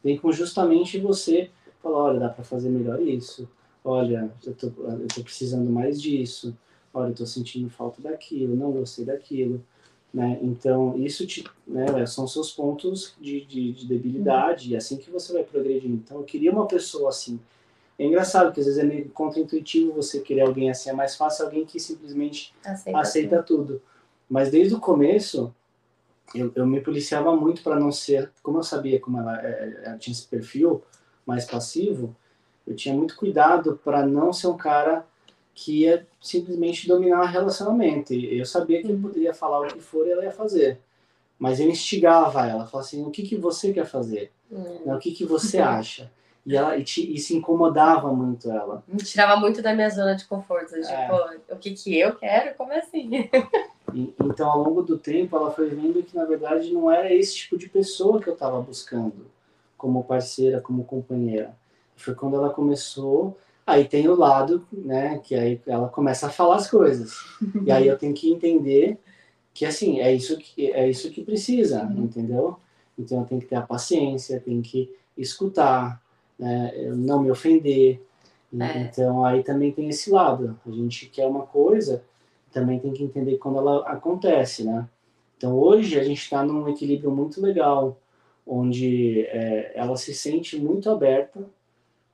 [0.06, 1.50] vem com justamente você
[1.82, 3.50] falar, olha, dá para fazer melhor isso,
[3.84, 6.56] olha, eu tô, eu tô precisando mais disso,
[6.94, 9.64] olha, eu tô sentindo falta daquilo, não gostei daquilo.
[10.14, 10.38] Né?
[10.44, 15.10] Então, isso te, né, são seus pontos de, de, de debilidade, e é assim que
[15.10, 15.96] você vai progredindo.
[15.96, 17.40] Então, eu queria uma pessoa assim.
[17.98, 21.46] É engraçado, que às vezes é meio contra-intuitivo você querer alguém assim, é mais fácil
[21.46, 23.66] alguém que simplesmente aceita, aceita tudo.
[23.66, 23.82] tudo.
[24.30, 25.54] Mas desde o começo,
[26.34, 29.98] eu, eu me policiava muito para não ser, como eu sabia como ela, é, ela
[29.98, 30.84] tinha esse perfil
[31.26, 32.16] mais passivo,
[32.68, 35.06] eu tinha muito cuidado para não ser um cara
[35.54, 38.14] que ia simplesmente dominar o relacionamento.
[38.14, 40.80] E eu sabia que ele poderia falar o que for e ela ia fazer.
[41.40, 44.32] Mas eu instigava ela, falava assim, o que, que você quer fazer?
[44.52, 44.94] Hum.
[44.94, 46.12] O que, que você acha?
[46.46, 48.84] E, ela, e, te, se incomodava muito ela.
[48.88, 50.76] Me tirava muito da minha zona de conforto.
[50.76, 51.40] Tipo, é.
[51.50, 52.56] o que, que eu quero?
[52.56, 53.30] Como assim?
[53.94, 57.34] E, então, ao longo do tempo, ela foi vendo que, na verdade, não era esse
[57.36, 59.26] tipo de pessoa que eu estava buscando
[59.78, 61.56] como parceira, como companheira.
[61.96, 66.58] Foi quando ela começou Aí tem o lado, né, que aí ela começa a falar
[66.58, 67.18] as coisas.
[67.66, 69.00] e aí eu tenho que entender
[69.54, 72.04] que assim, é isso que é isso que precisa, uhum.
[72.04, 72.60] entendeu?
[72.98, 76.00] Então eu tenho que ter a paciência, tenho que escutar,
[76.38, 78.02] né, não me ofender.
[78.60, 78.82] É.
[78.82, 80.58] Então aí também tem esse lado.
[80.66, 82.04] A gente quer uma coisa,
[82.52, 84.88] também tem que entender quando ela acontece, né?
[85.38, 87.98] Então hoje a gente está num equilíbrio muito legal,
[88.48, 91.46] onde é, ela se sente muito aberta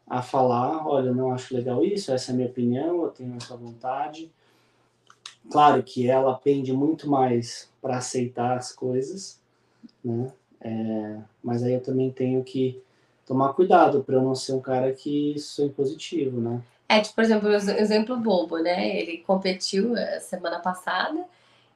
[0.07, 3.35] a falar, olha, eu não acho legal isso, essa é a minha opinião, eu tenho
[3.37, 4.31] essa vontade.
[5.49, 9.39] Claro que ela pende muito mais para aceitar as coisas,
[10.03, 10.31] né?
[10.59, 12.81] É, mas aí eu também tenho que
[13.31, 16.61] tomar cuidado para eu não ser um cara que sou impositivo, né?
[16.89, 18.97] É, tipo, por exemplo, exemplo bobo, né?
[18.97, 21.23] Ele competiu eh, semana passada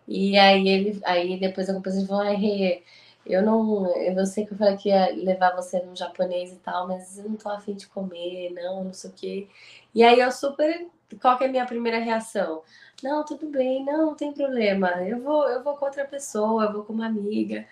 [0.05, 2.83] e aí ele, aí depois da competição falou, ai,
[3.25, 3.87] eu não.
[3.95, 7.29] Eu sei que eu falei que ia levar você no japonês e tal, mas eu
[7.29, 9.47] não tô afim de comer, não, não sei o quê.
[9.93, 10.87] E aí eu super.
[11.21, 12.63] Qual que é a minha primeira reação?
[13.01, 14.89] Não, tudo bem, não, não tem problema.
[15.07, 17.65] Eu vou, eu vou com outra pessoa, eu vou com uma amiga.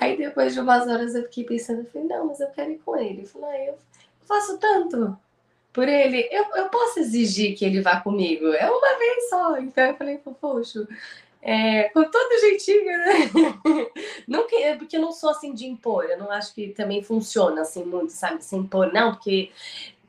[0.00, 2.78] Aí depois de umas horas eu fiquei pensando, eu falei, não, mas eu quero ir
[2.78, 3.20] com ele.
[3.20, 3.78] Ele falou, ah, eu
[4.26, 5.16] faço tanto
[5.72, 8.46] por ele, eu, eu posso exigir que ele vá comigo.
[8.46, 9.58] É uma vez só.
[9.58, 10.88] Então eu falei, poxa,
[11.42, 13.30] é, com todo jeitinho, né?
[14.26, 17.02] não que, é porque eu não sou assim de impor, eu não acho que também
[17.02, 18.42] funciona assim muito, sabe?
[18.42, 19.50] Sem impor, não, porque,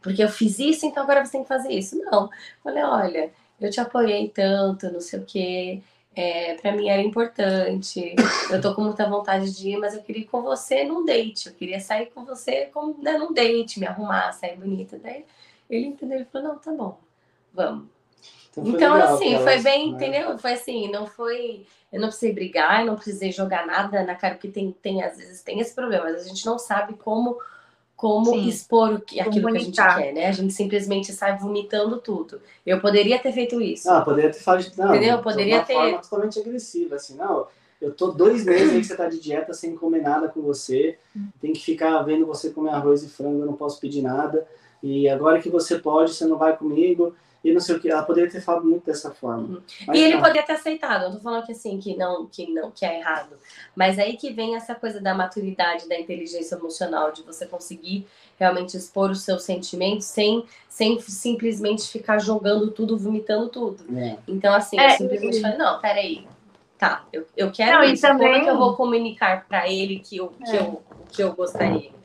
[0.02, 1.97] porque eu fiz isso, então agora você tem que fazer isso.
[1.97, 2.30] Não.
[2.63, 5.82] Falei, olha, eu te apoiei tanto, não sei o quê.
[6.19, 8.15] É, para mim era importante.
[8.49, 11.47] Eu tô com muita vontade de ir, mas eu queria ir com você num date.
[11.47, 14.97] Eu queria sair com você com, né, num date, me arrumar, sair bonita.
[14.97, 15.23] Daí
[15.69, 16.97] ele entendeu, ele falou, não, tá bom,
[17.53, 17.86] vamos.
[18.58, 19.95] Então, então assim, foi bem, né?
[19.95, 20.39] entendeu?
[20.39, 21.67] Foi assim, não foi.
[21.93, 25.17] Eu não precisei brigar, eu não precisei jogar nada na cara, porque tem, tem, às
[25.17, 27.38] vezes tem esse problema, mas a gente não sabe como
[27.98, 30.28] como Sim, expor o que, aquilo que a gente quer, né?
[30.28, 32.40] A gente simplesmente sai vomitando tudo.
[32.64, 33.90] Eu poderia ter feito isso.
[33.90, 35.18] Ah, poderia ter falado, não, entendeu?
[35.18, 35.74] Eu poderia ter.
[35.74, 37.48] forma totalmente agressiva, assim, não.
[37.82, 40.98] Eu tô dois meses aí que você tá de dieta sem comer nada com você,
[41.42, 44.48] tem que ficar vendo você comer arroz e frango, eu não posso pedir nada.
[44.82, 47.16] E agora que você pode, você não vai comigo
[47.48, 47.90] e não sei o que.
[47.90, 49.44] Ela poderia ter falado muito dessa forma.
[49.88, 49.94] Uhum.
[49.94, 50.22] e ele não.
[50.22, 51.04] poderia ter aceitado.
[51.04, 53.38] Eu não tô falando que assim, que não, que não, que é errado.
[53.74, 58.06] Mas aí que vem essa coisa da maturidade, da inteligência emocional, de você conseguir
[58.38, 63.98] realmente expor os seus sentimentos sem, sem simplesmente ficar jogando tudo, vomitando tudo.
[63.98, 64.18] É.
[64.28, 65.42] Então, assim, é, eu simplesmente e...
[65.42, 66.28] falei, não, peraí.
[66.78, 68.02] Tá, eu, eu quero não, isso.
[68.02, 68.28] Também...
[68.28, 70.60] Como é que eu vou comunicar para ele que eu, que, é.
[70.60, 71.97] eu, que eu gostaria?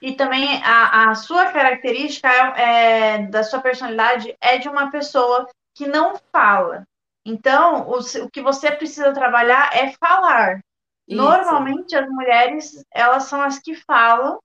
[0.00, 5.48] E também a, a sua característica é, é, da sua personalidade é de uma pessoa
[5.74, 6.86] que não fala.
[7.24, 10.60] Então, o, o que você precisa trabalhar é falar.
[11.08, 11.22] Isso.
[11.22, 14.38] Normalmente, as mulheres, elas são as que falam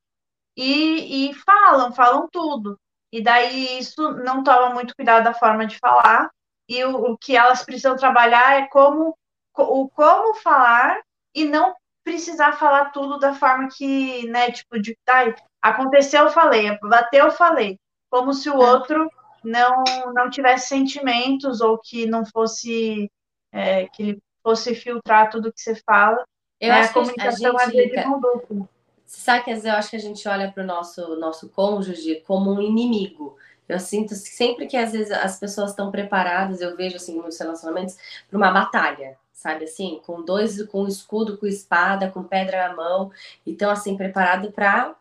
[0.56, 2.78] e, e falam, falam tudo.
[3.12, 6.30] E daí isso não toma muito cuidado da forma de falar.
[6.68, 9.18] E o, o que elas precisam trabalhar é como
[9.58, 11.02] o como falar
[11.36, 16.78] e não precisar falar tudo da forma que, né, tipo, de, ai, aconteceu, eu falei,
[16.82, 18.72] bateu, eu falei, como se o é.
[18.72, 19.10] outro
[19.44, 19.84] não
[20.14, 23.10] não tivesse sentimentos ou que não fosse,
[23.52, 26.24] é, que ele fosse filtrar tudo que você fala.
[26.60, 26.80] Eu né?
[26.80, 28.66] acho a comunicação que a gente, é de
[29.06, 32.62] Sabe que eu acho que a gente olha para o nosso, nosso cônjuge como um
[32.62, 33.36] inimigo.
[33.68, 37.98] Eu sinto sempre que às vezes as pessoas estão preparadas, eu vejo assim nos relacionamentos,
[38.30, 43.12] para uma batalha sabe assim, com dois, com escudo, com espada, com pedra na mão,
[43.46, 44.96] então assim preparado para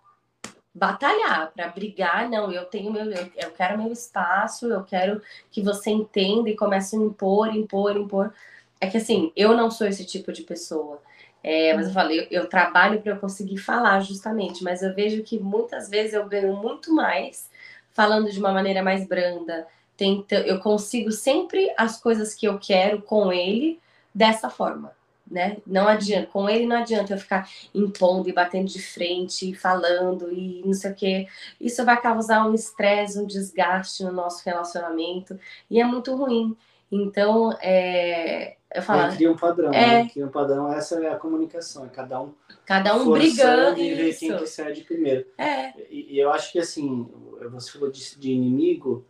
[0.75, 2.29] batalhar, para brigar.
[2.29, 6.57] Não, eu tenho meu, eu, eu quero meu espaço, eu quero que você entenda e
[6.57, 8.33] comece a impor, impor, impor.
[8.81, 11.03] É que assim, eu não sou esse tipo de pessoa.
[11.43, 15.23] É, mas eu falei, eu, eu trabalho para eu conseguir falar justamente, mas eu vejo
[15.23, 17.51] que muitas vezes eu ganho muito mais
[17.93, 19.67] falando de uma maneira mais branda.
[19.99, 23.79] Tenta, eu consigo sempre as coisas que eu quero com ele
[24.15, 24.93] dessa forma.
[25.31, 25.59] né?
[25.65, 30.33] Não adianta, com ele não adianta eu ficar impondo e batendo de frente, e falando
[30.33, 31.29] e não sei o que.
[31.61, 35.39] Isso vai causar um estresse, um desgaste no nosso relacionamento
[35.71, 36.57] e é muito ruim.
[36.91, 40.09] Então, é, eu falo, é, cria um padrão, é, né?
[40.09, 42.35] cria um padrão, essa é a comunicação, é cada um
[42.67, 45.27] cada um brigando e ver quem que cede primeiro.
[45.39, 45.73] É.
[45.91, 47.09] E, e, eu acho que assim,
[47.51, 49.05] você falou de, de inimigo,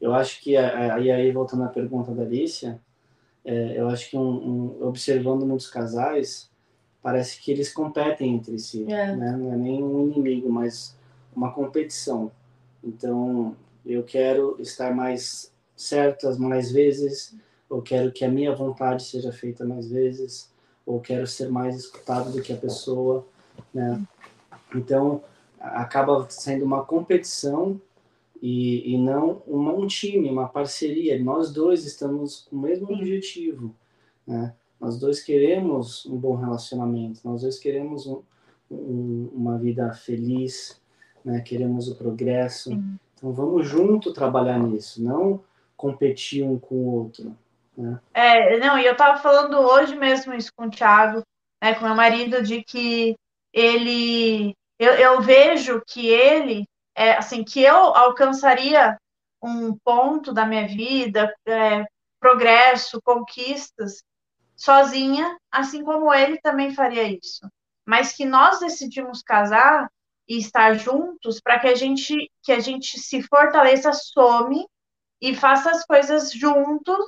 [0.00, 2.80] eu acho que aí aí voltando à pergunta da Alicia,
[3.46, 4.20] é, eu acho que um,
[4.80, 6.50] um, observando muitos casais,
[7.00, 9.14] parece que eles competem entre si, é.
[9.14, 9.36] né?
[9.36, 10.96] Não é nem um inimigo, mas
[11.34, 12.32] uma competição.
[12.82, 13.54] Então,
[13.84, 17.36] eu quero estar mais certas mais vezes,
[17.70, 20.50] ou quero que a minha vontade seja feita mais vezes,
[20.84, 23.24] ou quero ser mais escutado do que a pessoa,
[23.72, 24.02] né?
[24.74, 25.22] Então,
[25.60, 27.80] acaba sendo uma competição
[28.42, 31.22] e, e não uma, um time, uma parceria.
[31.22, 33.74] Nós dois estamos com o mesmo objetivo,
[34.26, 34.54] né?
[34.80, 38.22] Nós dois queremos um bom relacionamento, nós dois queremos um,
[38.70, 40.80] um, uma vida feliz,
[41.24, 41.40] né?
[41.40, 42.70] Queremos o progresso.
[42.70, 42.98] Sim.
[43.14, 45.42] Então vamos junto trabalhar nisso, não
[45.76, 47.36] competir um com o outro.
[47.76, 47.98] Né?
[48.14, 51.22] É, não, e eu estava falando hoje mesmo isso com o Thiago,
[51.62, 53.14] né, com meu marido, de que
[53.52, 56.66] ele, eu, eu vejo que ele
[56.96, 58.98] é, assim, que eu alcançaria
[59.42, 61.84] um ponto da minha vida, é,
[62.18, 64.02] progresso, conquistas,
[64.56, 67.46] sozinha, assim como ele também faria isso.
[67.84, 69.88] Mas que nós decidimos casar
[70.26, 74.66] e estar juntos para que a gente que a gente se fortaleça, some
[75.20, 76.98] e faça as coisas juntos,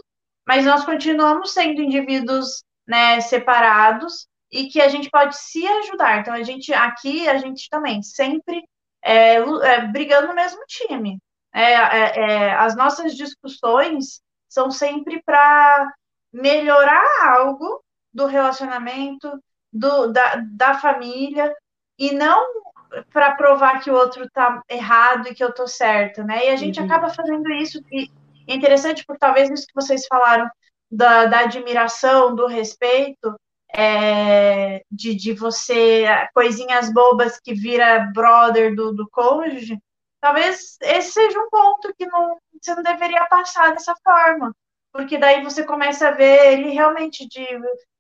[0.47, 6.21] mas nós continuamos sendo indivíduos, né, separados e que a gente pode se ajudar.
[6.21, 8.63] Então a gente aqui a gente também sempre
[9.03, 11.19] é, é, brigando no mesmo time.
[11.53, 15.93] É, é, é as nossas discussões são sempre para
[16.33, 17.07] melhorar
[17.37, 17.83] algo
[18.13, 19.31] do relacionamento,
[19.73, 21.55] do, da, da família,
[21.99, 22.45] e não
[23.13, 26.47] para provar que o outro está errado e que eu estou certa, né?
[26.47, 26.87] E a gente uhum.
[26.87, 28.11] acaba fazendo isso, e
[28.47, 30.49] é interessante porque talvez isso que vocês falaram
[30.91, 33.39] da, da admiração, do respeito,
[33.75, 39.79] é, de, de você, coisinhas bobas que vira brother do, do cônjuge,
[40.21, 44.55] talvez esse seja um ponto que não, você não deveria passar dessa forma,
[44.93, 47.47] porque daí você começa a ver ele realmente de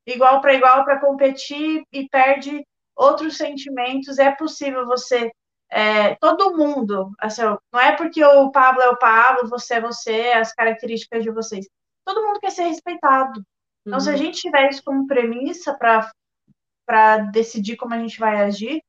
[0.06, 2.64] igual para igual para competir e perde
[2.96, 4.18] outros sentimentos.
[4.18, 5.30] É possível você,
[5.70, 10.32] é, todo mundo, assim, não é porque o Pablo é o Pablo, você é você,
[10.32, 11.68] as características de vocês.
[12.04, 13.42] Todo mundo quer ser respeitado.
[13.88, 14.18] Então, se a uhum.
[14.18, 18.82] gente tiver isso como premissa para decidir como a gente vai agir,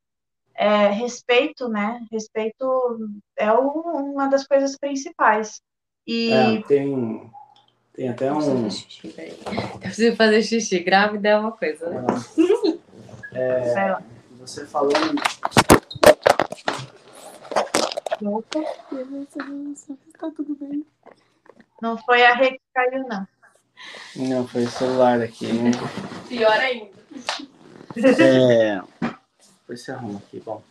[0.53, 2.05] é, respeito, né?
[2.11, 3.69] Respeito é o,
[4.11, 5.61] uma das coisas principais.
[6.05, 7.31] E é, tem,
[7.93, 8.67] tem até um.
[8.67, 10.79] Eu preciso fazer xixi.
[10.79, 12.01] Grávida é uma coisa, né?
[13.31, 13.95] É,
[14.37, 15.21] você falando.
[18.21, 18.59] Opa.
[20.19, 20.85] Tá tudo bem.
[21.81, 23.25] Não foi a Rê que caiu, não.
[24.15, 25.47] Não, foi o celular aqui.
[26.27, 26.99] Pior ainda.
[28.21, 28.81] É.
[29.61, 30.63] Depois se arruma aqui, bom.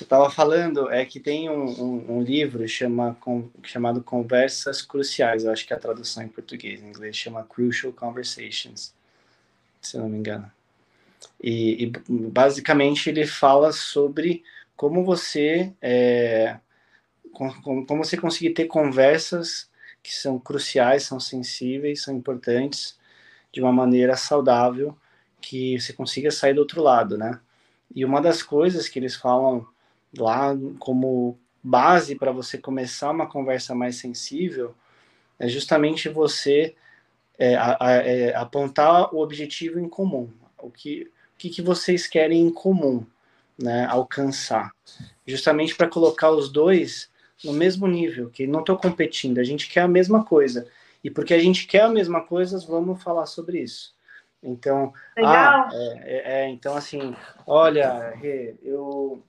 [0.00, 5.44] Eu estava falando é que tem um, um, um, livro chama, com, chamado Conversas Cruciais,
[5.44, 8.94] eu acho que é a tradução em português, em inglês chama Crucial Conversations,
[9.82, 10.50] se eu não me engano.
[11.42, 14.42] E, e basicamente ele fala sobre
[14.74, 16.56] como você é,
[17.32, 19.69] como, como você conseguir ter conversas
[20.02, 22.98] que são cruciais, são sensíveis, são importantes
[23.52, 24.96] de uma maneira saudável,
[25.40, 27.40] que você consiga sair do outro lado, né?
[27.94, 29.66] E uma das coisas que eles falam
[30.16, 34.74] lá como base para você começar uma conversa mais sensível
[35.38, 36.74] é justamente você
[37.38, 42.06] é, a, a, é, apontar o objetivo em comum, o que, o que, que vocês
[42.06, 43.04] querem em comum,
[43.58, 44.70] né, alcançar,
[45.26, 47.09] justamente para colocar os dois
[47.44, 50.66] no mesmo nível, que não estou competindo, a gente quer a mesma coisa.
[51.02, 53.94] E porque a gente quer a mesma coisa, vamos falar sobre isso.
[54.42, 55.32] Então, Legal.
[55.32, 57.14] Ah, é, é, é, então assim,
[57.46, 58.14] olha,
[58.62, 59.22] eu,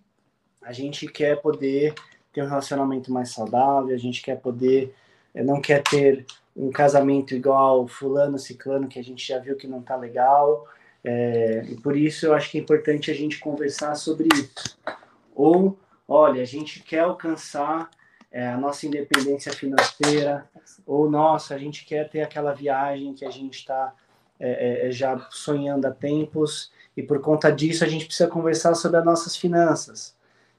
[0.61, 1.93] a gente quer poder
[2.31, 4.95] ter um relacionamento mais saudável, a gente quer poder,
[5.33, 9.67] é, não quer ter um casamento igual fulano, ciclano, que a gente já viu que
[9.67, 10.67] não tá legal,
[11.03, 14.77] é, e por isso eu acho que é importante a gente conversar sobre isso.
[15.35, 17.89] Ou, olha, a gente quer alcançar
[18.31, 20.49] é, a nossa independência financeira,
[20.85, 23.93] ou nossa, a gente quer ter aquela viagem que a gente está
[24.39, 28.73] é, é, é, já sonhando há tempos, e por conta disso a gente precisa conversar
[28.75, 30.15] sobre as nossas finanças.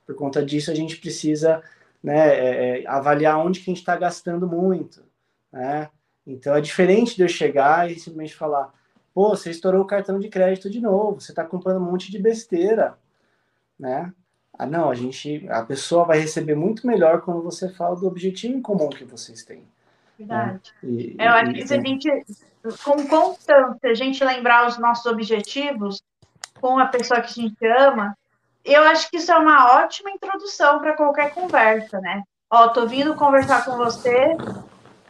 [0.07, 1.63] Por conta disso a gente precisa
[2.03, 5.03] né, é, é avaliar onde que a gente está gastando muito.
[5.53, 5.89] Né?
[6.27, 8.73] Então é diferente de eu chegar e simplesmente falar,
[9.15, 12.19] Pô, você estourou o cartão de crédito de novo, você está comprando um monte de
[12.19, 12.99] besteira,
[13.79, 14.13] né?
[14.59, 18.55] Ah, não, a gente, a pessoa vai receber muito melhor quando você fala do objetivo
[18.55, 19.65] em comum que vocês têm.
[20.19, 20.73] Verdade.
[20.83, 20.91] Né?
[20.91, 22.25] E, Eu acho que se a gente,
[22.85, 26.03] com constância, a gente lembrar os nossos objetivos
[26.61, 28.17] com a pessoa que a gente ama,
[28.65, 32.23] eu acho que isso é uma ótima introdução para qualquer conversa, né?
[32.51, 34.37] Ó, tô vindo conversar com você,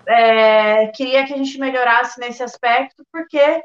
[0.07, 3.63] é, queria que a gente melhorasse nesse aspecto, porque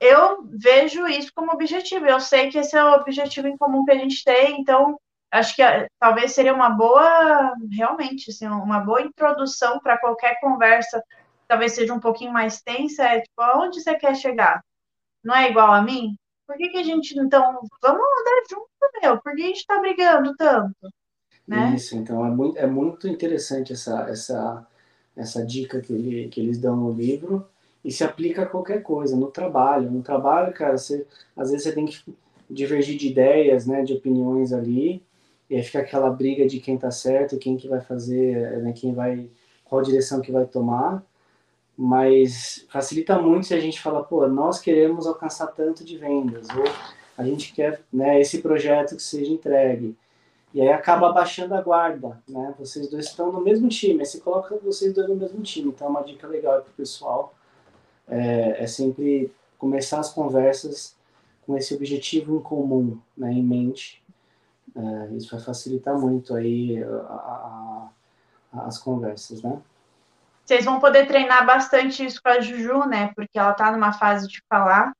[0.00, 2.06] eu vejo isso como objetivo.
[2.06, 4.98] Eu sei que esse é o objetivo em comum que a gente tem, então
[5.30, 11.02] acho que é, talvez seria uma boa, realmente, assim, uma boa introdução para qualquer conversa,
[11.46, 14.62] talvez seja um pouquinho mais tensa, é tipo, aonde você quer chegar?
[15.22, 16.16] Não é igual a mim?
[16.46, 18.68] Por que, que a gente, então, vamos andar junto,
[19.02, 19.20] meu?
[19.20, 20.88] Por que a gente está brigando tanto?
[21.46, 21.74] Né?
[21.74, 24.66] Isso, então é muito, é muito interessante essa, essa,
[25.16, 27.48] essa dica que, ele, que eles dão no livro
[27.88, 29.90] e se aplica a qualquer coisa, no trabalho.
[29.90, 32.04] No trabalho, cara, você, às vezes você tem que
[32.50, 35.02] divergir de ideias, né, de opiniões ali,
[35.48, 38.92] e aí fica aquela briga de quem tá certo, quem que vai fazer, né, quem
[38.92, 39.30] vai,
[39.64, 41.02] qual direção que vai tomar,
[41.74, 46.64] mas facilita muito se a gente fala, pô, nós queremos alcançar tanto de vendas, ou
[47.16, 49.96] a gente quer, né, esse projeto que seja entregue.
[50.52, 52.54] E aí acaba baixando a guarda, né?
[52.58, 55.68] Vocês dois estão no mesmo time, aí você coloca vocês dois no mesmo time.
[55.68, 57.34] Então, é uma dica legal para o pessoal
[58.08, 60.96] é, é sempre começar as conversas
[61.46, 64.02] com esse objetivo em comum né, em mente.
[64.76, 67.90] É, isso vai facilitar muito aí a,
[68.52, 69.60] a, as conversas, né?
[70.44, 73.12] Vocês vão poder treinar bastante isso com a Juju, né?
[73.14, 74.92] Porque ela está numa fase de falar.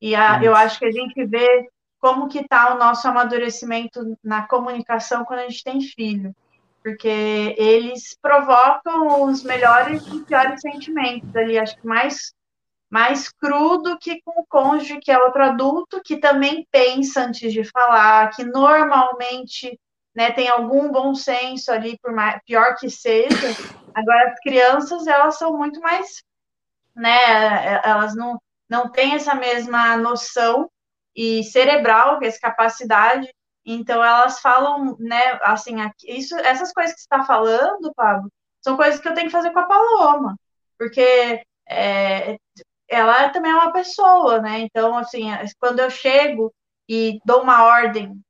[0.00, 1.68] E a, eu acho que a gente vê
[2.00, 6.34] como que está o nosso amadurecimento na comunicação quando a gente tem filho.
[6.82, 7.08] Porque
[7.56, 11.58] eles provocam os melhores e piores sentimentos ali.
[11.58, 12.32] Acho que mais
[12.94, 17.64] mais crudo que com o cônjuge, que é outro adulto, que também pensa antes de
[17.64, 19.76] falar, que normalmente
[20.14, 23.48] né, tem algum bom senso ali, por mais, pior que seja.
[23.92, 26.22] Agora, as crianças, elas são muito mais,
[26.94, 30.70] né, elas não, não têm essa mesma noção
[31.16, 33.28] e cerebral, essa capacidade,
[33.66, 35.74] então elas falam, né, assim,
[36.04, 38.30] isso, essas coisas que você está falando, Pablo,
[38.60, 40.36] são coisas que eu tenho que fazer com a Paloma,
[40.78, 42.36] porque é,
[42.88, 44.60] ela também é uma pessoa, né?
[44.60, 45.26] Então, assim,
[45.58, 46.54] quando eu chego
[46.88, 48.20] e dou uma ordem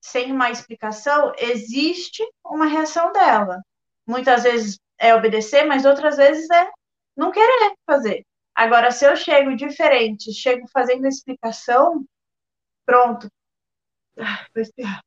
[0.00, 3.62] sem uma explicação, existe uma reação dela.
[4.06, 6.70] Muitas vezes é obedecer, mas outras vezes é
[7.16, 8.24] não querer fazer.
[8.54, 12.04] Agora, se eu chego diferente, chego fazendo explicação,
[12.86, 13.28] pronto.
[14.18, 15.00] Ah, vou espirrar.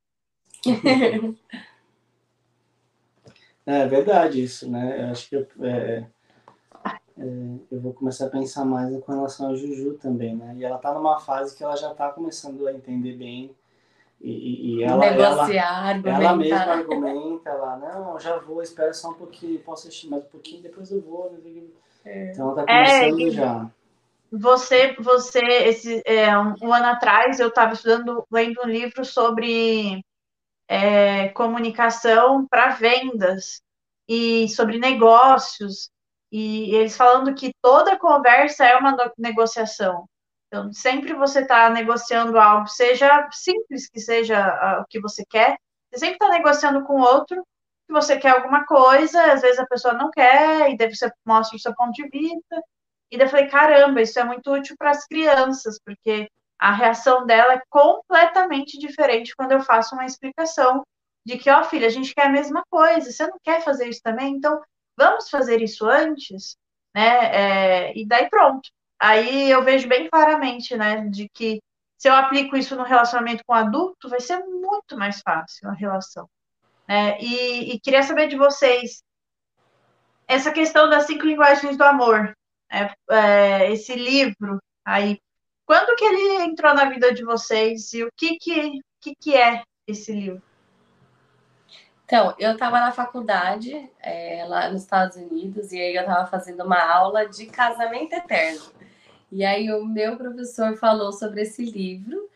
[3.70, 5.02] É verdade isso, né?
[5.02, 6.08] Eu acho que é, é,
[7.18, 10.54] eu vou começar a pensar mais com relação a Juju também, né?
[10.58, 13.56] E ela tá numa fase que ela já tá começando a entender bem
[14.20, 19.14] e, e ela, Negociar, ela, ela mesma argumenta, ela, não, já vou, espera só um
[19.14, 21.38] pouquinho, posso assistir mais um pouquinho, depois eu vou.
[22.04, 22.32] É.
[22.32, 23.70] Então ela tá começando é, já.
[24.32, 30.04] Você, você, esse, é, um, um, ano atrás eu estava estudando, lendo um livro sobre
[30.68, 33.62] é, comunicação para vendas
[34.08, 35.90] e sobre negócios.
[36.32, 40.06] E eles falando que toda conversa é uma negociação.
[40.48, 45.58] Então, sempre você está negociando algo, seja simples que seja o que você quer,
[45.92, 47.46] você sempre está negociando com outro
[47.86, 51.56] que você quer alguma coisa, às vezes a pessoa não quer, e daí você mostra
[51.56, 52.62] o seu ponto de vista.
[53.10, 57.26] E daí eu falei, caramba, isso é muito útil para as crianças, porque a reação
[57.26, 60.84] dela é completamente diferente quando eu faço uma explicação
[61.26, 64.02] de que, ó, filha, a gente quer a mesma coisa, você não quer fazer isso
[64.02, 64.36] também?
[64.36, 64.62] Então,
[64.98, 66.58] vamos fazer isso antes,
[66.94, 67.90] né?
[67.90, 68.70] É, e daí pronto.
[69.00, 71.62] Aí eu vejo bem claramente, né, de que
[71.98, 76.30] se eu aplico isso no relacionamento com adulto, vai ser muito mais fácil a relação.
[76.88, 77.20] Né?
[77.20, 79.04] E, e queria saber de vocês
[80.28, 82.36] essa questão das cinco linguagens do amor,
[82.72, 82.94] né?
[83.10, 85.20] é, esse livro aí,
[85.66, 89.64] quando que ele entrou na vida de vocês e o que que, que, que é
[89.88, 90.42] esse livro?
[92.08, 96.64] Então, eu estava na faculdade, é, lá nos Estados Unidos, e aí eu estava fazendo
[96.64, 98.62] uma aula de casamento eterno.
[99.30, 102.30] E aí o meu professor falou sobre esse livro,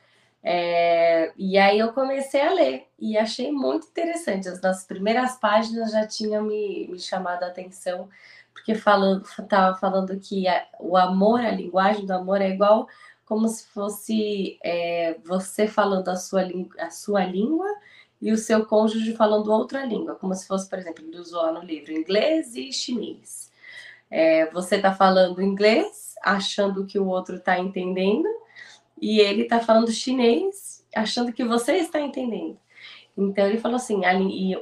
[0.44, 4.50] é, e aí eu comecei a ler, e achei muito interessante.
[4.50, 8.10] As nossas primeiras páginas já tinham me, me chamado a atenção,
[8.54, 12.90] porque falando, estava falando que a, o amor, a linguagem do amor é igual
[13.24, 16.42] como se fosse é, você falando a sua,
[16.78, 17.70] a sua língua
[18.22, 21.62] e o seu cônjuge falando outra língua, como se fosse, por exemplo, ele usou no
[21.62, 23.52] livro inglês e chinês.
[24.10, 28.28] É, você está falando inglês, achando que o outro está entendendo,
[29.02, 32.60] e ele está falando chinês, achando que você está entendendo.
[33.18, 34.02] Então ele falou assim,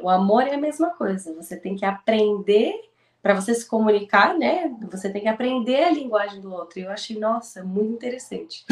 [0.01, 2.89] o amor é a mesma coisa, você tem que aprender
[3.21, 4.73] para você se comunicar, né?
[4.89, 6.79] Você tem que aprender a linguagem do outro.
[6.79, 8.65] E eu achei, nossa, muito interessante.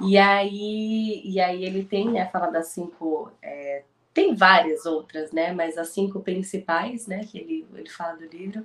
[0.00, 3.30] E aí, e aí ele tem, né, fala das cinco.
[3.40, 5.52] É, tem várias outras, né?
[5.52, 8.64] Mas as cinco principais, né, que ele, ele fala do livro,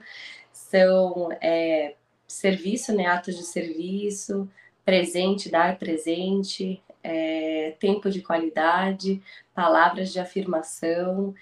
[0.51, 1.95] são é,
[2.27, 3.05] serviço, né?
[3.07, 4.49] Atos de serviço,
[4.83, 9.21] presente, dar presente, é, tempo de qualidade,
[9.53, 11.33] palavras de afirmação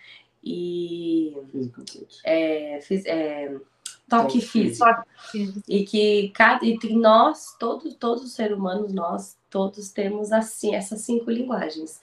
[0.44, 1.36] e
[2.24, 3.56] é, fiz, é,
[4.08, 4.86] toque físico.
[5.68, 10.76] E que cada e que nós, todos, todos os seres humanos, nós todos temos assim
[10.76, 12.00] essas cinco linguagens.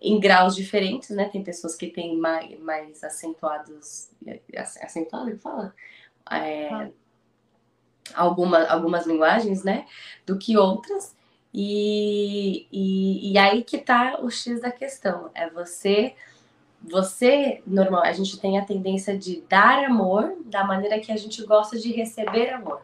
[0.00, 1.28] Em graus diferentes, né?
[1.28, 4.10] Tem pessoas que têm mais, mais acentuados.
[4.56, 5.74] Acentuado, fala?
[6.30, 6.88] É, ah.
[8.14, 9.86] alguma, algumas linguagens, né?
[10.24, 11.14] Do que outras.
[11.52, 15.30] E, e, e aí que tá o X da questão.
[15.34, 16.14] É você
[16.82, 21.44] você, normal, a gente tem a tendência de dar amor da maneira que a gente
[21.44, 22.80] gosta de receber amor.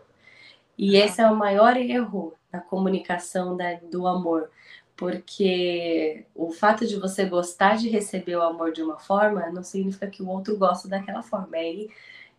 [0.77, 4.51] E esse é o maior erro na comunicação da, do amor,
[4.97, 10.07] porque o fato de você gostar de receber o amor de uma forma não significa
[10.07, 11.57] que o outro gosta daquela forma.
[11.57, 11.89] Aí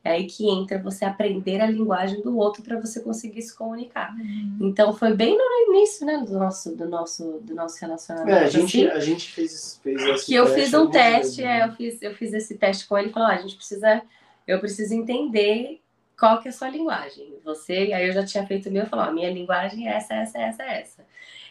[0.04, 4.16] é aí que entra você aprender a linguagem do outro para você conseguir se comunicar.
[4.16, 4.58] Uhum.
[4.62, 8.38] Então foi bem no início, né, do nosso do nosso do nosso relacionamento.
[8.38, 11.66] É, a gente assim, a gente fez, fez esse que eu fiz um teste, é,
[11.66, 14.02] eu fiz eu fiz esse teste com ele, e falou, ah, a gente precisa
[14.48, 15.82] eu preciso entender
[16.18, 17.36] qual que é a sua linguagem.
[17.44, 20.40] Você, aí eu já tinha feito o meu, falou, a minha linguagem é essa, essa,
[20.40, 21.06] essa, essa.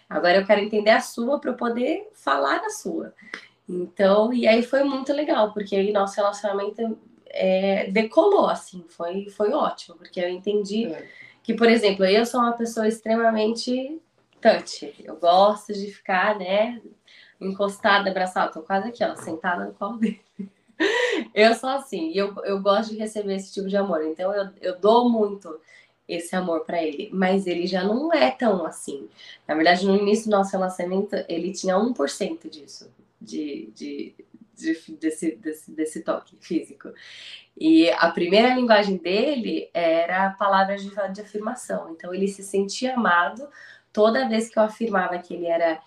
[0.08, 3.12] Agora eu quero entender a sua para eu poder falar a sua.
[3.68, 6.96] Então, e aí foi muito legal, porque aí nosso relacionamento
[7.28, 11.06] é, decolou, assim, foi, foi ótimo, porque eu entendi é.
[11.42, 14.00] que, por exemplo, eu sou uma pessoa extremamente
[14.40, 16.80] touch, eu gosto de ficar, né,
[17.40, 20.20] encostada, abraçada, tô quase aqui, ó, sentada no colo dele.
[21.34, 24.50] Eu sou assim, e eu, eu gosto de receber esse tipo de amor, então eu,
[24.60, 25.58] eu dou muito
[26.08, 29.08] esse amor para ele, mas ele já não é tão assim.
[29.46, 34.14] Na verdade, no início do nosso relacionamento, ele tinha 1% disso, de, de,
[34.54, 36.90] de, desse, desse, desse toque físico.
[37.58, 41.90] E a primeira linguagem dele era palavras de, de afirmação.
[41.90, 43.48] Então ele se sentia amado
[43.92, 45.80] toda vez que eu afirmava que ele era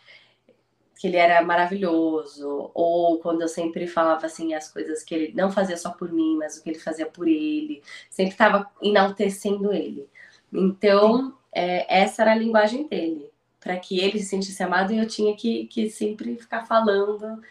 [0.99, 5.49] que ele era maravilhoso, ou quando eu sempre falava assim as coisas que ele não
[5.49, 10.09] fazia só por mim, mas o que ele fazia por ele, sempre estava enaltecendo ele.
[10.51, 13.31] Então, é, essa era a linguagem dele,
[13.61, 17.41] para que ele se sentisse amado e eu tinha que, que sempre ficar falando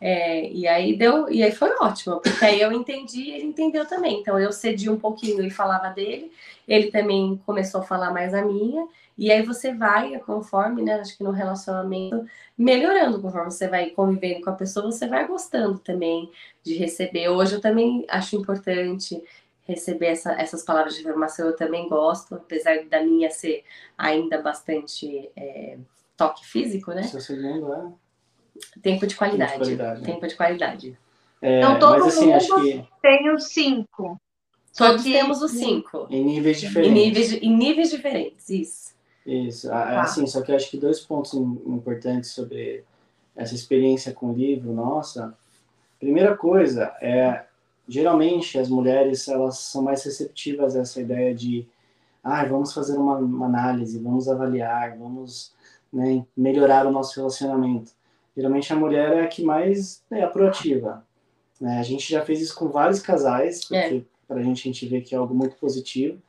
[0.00, 3.86] é, e aí deu, e aí foi ótimo, porque aí eu entendi e ele entendeu
[3.86, 4.20] também.
[4.20, 6.30] Então eu cedi um pouquinho e falava dele,
[6.68, 8.86] ele também começou a falar mais a minha,
[9.16, 10.94] e aí você vai, conforme, né?
[10.94, 12.24] Acho que no relacionamento,
[12.56, 16.30] melhorando, conforme você vai convivendo com a pessoa, você vai gostando também
[16.62, 17.28] de receber.
[17.28, 19.22] Hoje eu também acho importante
[19.62, 23.64] receber essa, essas palavras de informação, eu também gosto, apesar da minha ser
[23.96, 25.78] ainda bastante é,
[26.16, 27.04] toque físico, né?
[27.04, 27.92] Seu segundo é?
[28.82, 29.52] Tempo de qualidade.
[29.52, 30.04] Tempo de qualidade.
[30.04, 30.98] Tempo de qualidade.
[31.40, 32.88] É, então todo mas, assim, mundo que...
[33.00, 34.20] tem os cinco.
[34.76, 35.12] Todos que...
[35.12, 36.06] temos os cinco.
[36.10, 36.90] Em níveis diferentes.
[36.90, 38.91] Em níveis, em níveis diferentes, isso.
[39.26, 39.68] Isso.
[39.68, 40.02] Tá.
[40.02, 42.84] Assim, só que eu acho que dois pontos importantes sobre
[43.36, 45.36] essa experiência com o livro, nossa.
[45.98, 47.44] Primeira coisa é,
[47.88, 51.66] geralmente as mulheres elas são mais receptivas a essa ideia de,
[52.22, 55.52] ah, vamos fazer uma, uma análise, vamos avaliar, vamos
[55.92, 57.92] né, melhorar o nosso relacionamento
[58.36, 61.04] geralmente a mulher é a que mais é a proativa.
[61.60, 61.78] Né?
[61.78, 63.82] A gente já fez isso com vários casais, é.
[63.82, 64.02] porque é.
[64.26, 66.20] para a gente a gente vê que é algo muito positivo.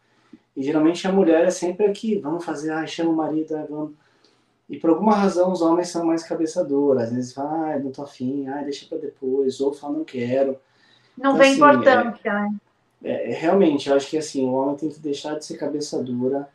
[0.55, 3.91] E geralmente a mulher é sempre aqui, vamos fazer, ah, chama o marido, vamos.
[4.69, 7.91] E por alguma razão os homens são mais cabeça dura, às vezes falam, ah, não
[7.91, 10.57] tô afim, ah, deixa para depois, ou falam, não quero.
[11.17, 12.55] Não então, vem assim, importância, é, né?
[13.03, 16.01] É, é, realmente, eu acho que assim, o homem tem que deixar de ser cabeça
[16.01, 16.47] dura,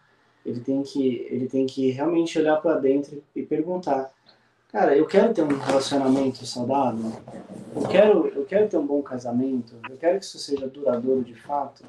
[0.44, 4.10] ele tem que, ele tem que realmente olhar para dentro e perguntar,
[4.70, 7.10] Cara, eu quero ter um relacionamento saudável,
[7.74, 11.34] eu quero, eu quero ter um bom casamento, eu quero que isso seja duradouro de
[11.34, 11.86] fato,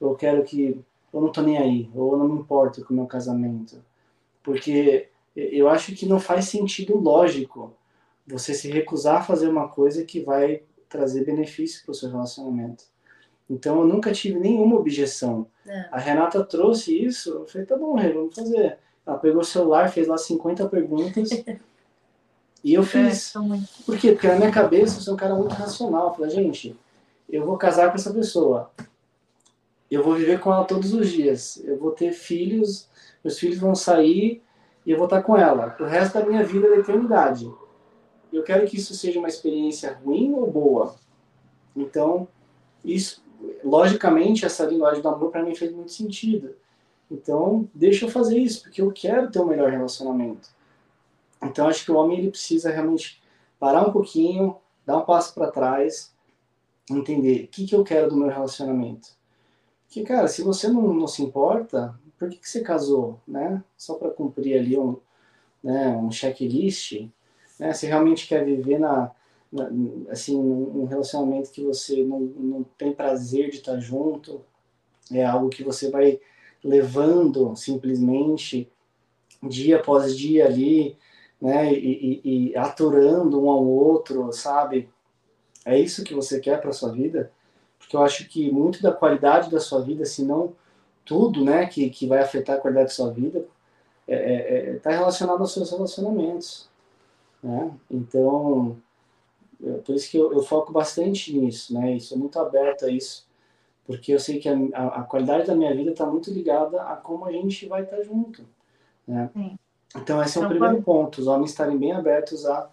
[0.00, 0.82] eu quero que
[1.14, 3.82] eu não tô nem aí, ou eu não me importo com o meu casamento.
[4.42, 7.72] Porque eu acho que não faz sentido lógico
[8.26, 12.84] você se recusar a fazer uma coisa que vai trazer benefício para o seu relacionamento.
[13.48, 15.46] Então eu nunca tive nenhuma objeção.
[15.66, 15.88] É.
[15.92, 18.78] A Renata trouxe isso, eu falei, tá bom, Rê, vamos fazer.
[19.06, 21.30] Ela pegou o celular, fez lá 50 perguntas.
[22.64, 23.36] E eu fiz.
[23.36, 23.40] É,
[23.84, 24.12] Por quê?
[24.12, 26.08] Porque na minha cabeça eu sou um cara muito racional.
[26.08, 26.74] Eu falei, gente,
[27.28, 28.70] eu vou casar com essa pessoa.
[29.90, 31.62] Eu vou viver com ela todos os dias.
[31.64, 32.88] Eu vou ter filhos,
[33.22, 34.42] meus filhos vão sair
[34.84, 37.50] e eu vou estar com ela pro resto da minha vida da eternidade.
[38.32, 40.96] Eu quero que isso seja uma experiência ruim ou boa.
[41.76, 42.28] Então,
[42.84, 43.24] isso,
[43.62, 46.54] logicamente, essa linguagem do amor para mim fez muito sentido.
[47.10, 50.48] Então, deixa eu fazer isso, porque eu quero ter um melhor relacionamento.
[51.42, 53.22] Então, acho que o homem ele precisa realmente
[53.58, 56.12] parar um pouquinho, dar um passo para trás,
[56.90, 59.08] entender o que, que eu quero do meu relacionamento.
[59.94, 63.62] Que, cara, se você não, não se importa, por que, que você casou, né?
[63.76, 64.96] Só para cumprir ali um,
[65.62, 67.08] né, um checklist,
[67.60, 67.72] né?
[67.72, 69.12] Se realmente quer viver na,
[69.52, 69.70] na
[70.10, 74.44] assim, um relacionamento que você não, não tem prazer de estar junto,
[75.12, 76.18] é algo que você vai
[76.64, 78.68] levando simplesmente
[79.44, 80.98] dia após dia ali,
[81.40, 84.90] né, e, e, e aturando um ao outro, sabe?
[85.64, 87.30] É isso que você quer para sua vida?
[87.94, 90.52] Porque eu acho que muito da qualidade da sua vida, se não
[91.04, 93.46] tudo, né, que, que vai afetar a qualidade da sua vida,
[94.06, 96.68] está é, é, é tá relacionado aos seus relacionamentos,
[97.42, 97.70] né?
[97.90, 98.76] Então,
[99.62, 101.94] é por isso que eu, eu, foco bastante nisso, né?
[101.94, 103.26] E sou muito aberto a isso,
[103.86, 106.96] porque eu sei que a, a, a qualidade da minha vida está muito ligada a
[106.96, 108.44] como a gente vai estar tá junto,
[109.06, 109.30] né?
[109.32, 109.58] Sim.
[109.96, 112.68] Então, esse é o então, primeiro ponto, os homens estarem bem abertos a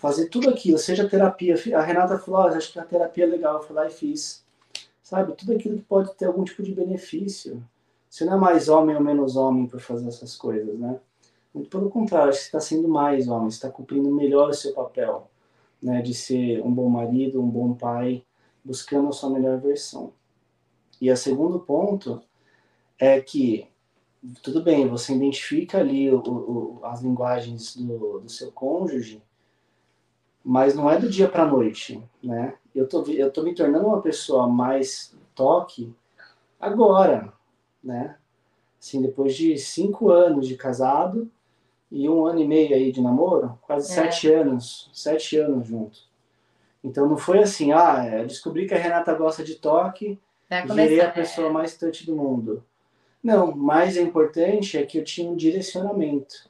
[0.00, 1.54] fazer tudo aquilo, seja terapia.
[1.76, 4.42] A Renata falou, oh, acho que a terapia é legal, eu fui lá e fiz.
[5.02, 7.62] Sabe, tudo aquilo que pode ter algum tipo de benefício.
[8.08, 10.98] Você não é mais homem ou menos homem por fazer essas coisas, né?
[11.52, 15.30] Muito pelo contrário, você está sendo mais homem, você está cumprindo melhor o seu papel,
[15.82, 16.00] né?
[16.00, 18.24] De ser um bom marido, um bom pai,
[18.64, 20.14] buscando a sua melhor versão.
[20.98, 22.22] E o segundo ponto
[22.98, 23.68] é que
[24.42, 29.22] tudo bem, você identifica ali o, o, as linguagens do, do seu cônjuge,
[30.44, 32.54] mas não é do dia para noite, né?
[32.74, 35.92] Eu tô, eu tô me tornando uma pessoa mais toque
[36.58, 37.32] agora,
[37.82, 38.16] né?
[38.80, 41.30] Assim, depois de cinco anos de casado
[41.90, 43.94] e um ano e meio aí de namoro, quase é.
[43.94, 45.98] sete anos, sete anos junto.
[46.82, 50.18] Então não foi assim, ah, é, descobri que a Renata gosta de toque,
[50.74, 51.52] virei a pessoa é.
[51.52, 52.64] mais touch do mundo.
[53.22, 56.48] Não, mais importante é que eu tinha um direcionamento.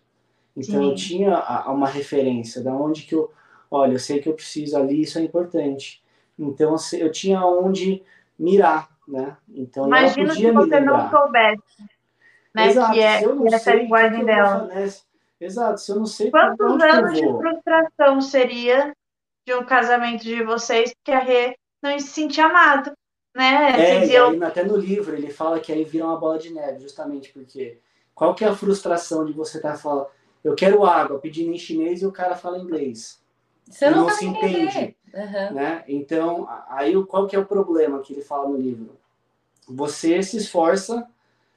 [0.56, 0.88] Então Sim.
[0.90, 3.30] eu tinha uma referência da onde que eu
[3.70, 6.02] olha, eu sei que eu preciso ali, isso é importante.
[6.38, 8.02] Então eu tinha onde
[8.38, 9.36] mirar, né?
[9.54, 11.62] Então Imagina se você não soubesse,
[12.54, 12.68] né?
[12.68, 14.68] Exato, que é, que essa linguagem dela.
[15.40, 18.94] Exato, se eu não sei quantos anos de frustração seria
[19.46, 22.92] de um casamento de vocês porque a Rê não se sentia amado,
[23.34, 23.72] né?
[23.78, 26.80] É, e aí, até no livro ele fala que aí vira uma bola de neve,
[26.80, 27.78] justamente porque
[28.14, 30.08] qual que é a frustração de você estar tá falando,
[30.44, 33.19] eu quero água, pedindo em chinês e o cara fala inglês.
[33.70, 34.96] Você não, se entende.
[35.14, 35.54] Uhum.
[35.54, 35.84] Né?
[35.86, 38.96] Então, aí qual que é o problema que ele fala no livro?
[39.68, 41.06] Você se esforça,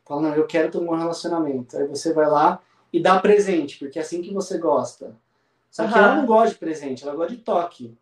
[0.05, 1.75] fala, não, eu quero ter um bom relacionamento.
[1.75, 2.61] Aí você vai lá
[2.91, 5.15] e dá presente, porque é assim que você gosta.
[5.71, 5.97] Só que uhum.
[5.97, 7.97] ela não gosta de presente, ela gosta de toque.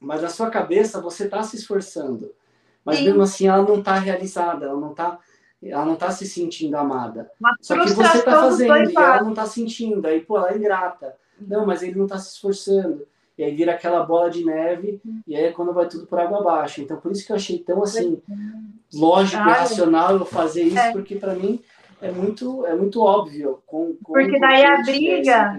[0.00, 2.34] Mas na sua cabeça você está se esforçando.
[2.84, 3.04] Mas Sim.
[3.04, 5.18] mesmo assim ela não está realizada, ela não está
[5.62, 7.30] ela não tá se sentindo amada.
[7.40, 10.06] Uma Só que você está fazendo e ela não está sentindo.
[10.06, 11.16] Aí, pô, ela é ingrata.
[11.40, 13.06] Não, mas ele não está se esforçando
[13.36, 16.38] e aí vira aquela bola de neve, e aí é quando vai tudo por água
[16.38, 16.80] abaixo.
[16.80, 18.22] Então, por isso que eu achei tão assim,
[18.92, 20.92] lógico e racional eu fazer isso, é.
[20.92, 21.60] porque para mim
[22.00, 23.62] é muito, é muito óbvio.
[23.66, 25.56] Com, com porque daí a briga.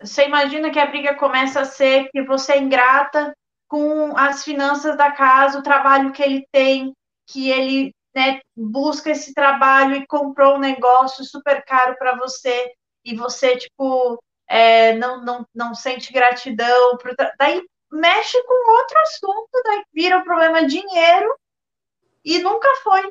[0.00, 3.34] Você imagina que a briga começa a ser que você é ingrata
[3.68, 6.92] com as finanças da casa, o trabalho que ele tem,
[7.26, 12.70] que ele né, busca esse trabalho e comprou um negócio super caro para você,
[13.04, 14.22] e você, tipo,
[14.52, 20.24] é, não, não, não sente gratidão, pro, daí mexe com outro assunto, daí vira o
[20.24, 21.34] problema dinheiro,
[22.22, 23.10] e nunca foi.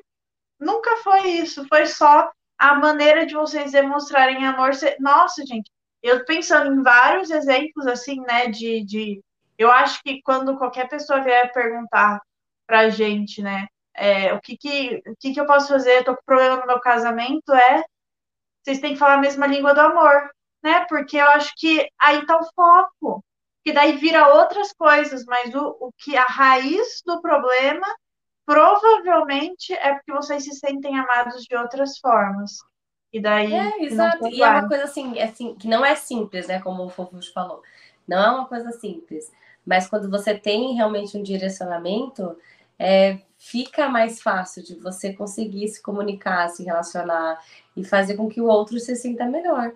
[0.59, 4.69] Nunca foi isso, foi só a maneira de vocês demonstrarem amor.
[4.99, 5.71] Nossa, gente,
[6.03, 9.23] eu pensando em vários exemplos assim, né, de, de
[9.57, 12.21] eu acho que quando qualquer pessoa vier perguntar
[12.67, 13.65] pra gente, né,
[13.95, 16.67] é, o que que, o que que eu posso fazer, eu tô com problema no
[16.67, 17.83] meu casamento, é
[18.61, 20.29] vocês têm que falar a mesma língua do amor
[20.63, 20.85] né?
[20.87, 23.23] Porque eu acho que aí tá o foco,
[23.63, 27.87] que daí vira outras coisas, mas o, o que a raiz do problema
[28.45, 32.57] provavelmente é porque vocês se sentem amados de outras formas.
[33.13, 33.53] E daí.
[33.53, 34.27] É, exato.
[34.27, 36.59] E é uma coisa assim, assim, que não é simples, né?
[36.59, 37.61] Como o Fofus falou.
[38.07, 39.31] Não é uma coisa simples.
[39.65, 42.35] Mas quando você tem realmente um direcionamento,
[42.79, 47.39] é, fica mais fácil de você conseguir se comunicar, se relacionar
[47.75, 49.71] e fazer com que o outro se sinta melhor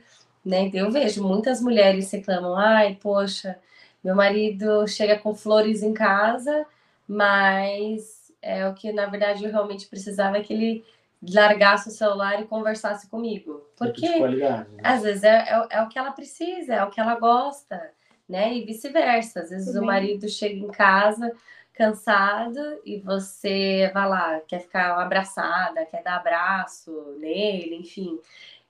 [0.45, 0.69] né?
[0.73, 3.57] Eu vejo muitas mulheres reclamam, ai, poxa,
[4.03, 6.65] meu marido chega com flores em casa,
[7.07, 10.85] mas é o que na verdade eu realmente precisava é que ele
[11.33, 13.67] largasse o celular e conversasse comigo.
[13.75, 14.65] Porque né?
[14.83, 17.91] às vezes é, é, é, o que ela precisa, é o que ela gosta,
[18.29, 18.53] né?
[18.53, 19.41] E vice-versa.
[19.41, 19.79] Às vezes Sim.
[19.79, 21.31] o marido chega em casa
[21.73, 28.17] cansado e você vai lá, quer ficar abraçada, quer dar abraço nele, enfim.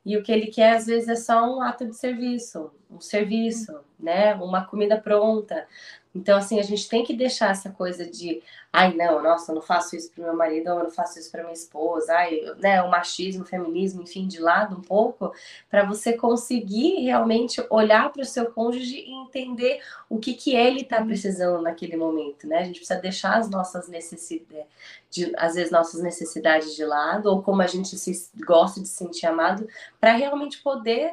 [0.06, 3.80] E o que ele quer, às vezes, é só um ato de serviço, um serviço,
[4.00, 4.36] né?
[4.36, 5.68] Uma comida pronta.
[6.16, 8.42] Então, assim, a gente tem que deixar essa coisa de,
[8.72, 11.44] ai, não, nossa, eu não faço isso para meu marido, eu não faço isso para
[11.44, 15.34] minha esposa, ai, né, o machismo, o feminismo, enfim, de lado um pouco,
[15.70, 20.82] para você conseguir realmente olhar para o seu cônjuge e entender o que que ele
[20.82, 22.60] está precisando naquele momento, né?
[22.60, 24.66] A gente precisa deixar as nossas necessidades,
[25.10, 28.96] de, às vezes nossas necessidades de lado, ou como a gente se gosta de se
[28.96, 29.68] sentir amado,
[30.00, 31.12] para realmente poder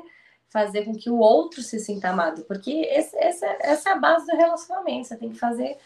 [0.52, 4.26] fazer com que o outro se sinta amado, porque esse, esse, essa é a base
[4.26, 5.08] do relacionamento.
[5.08, 5.78] Você tem que fazer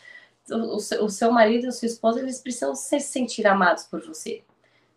[0.51, 4.43] o, o seu marido e a sua esposa, eles precisam se sentir amados por você,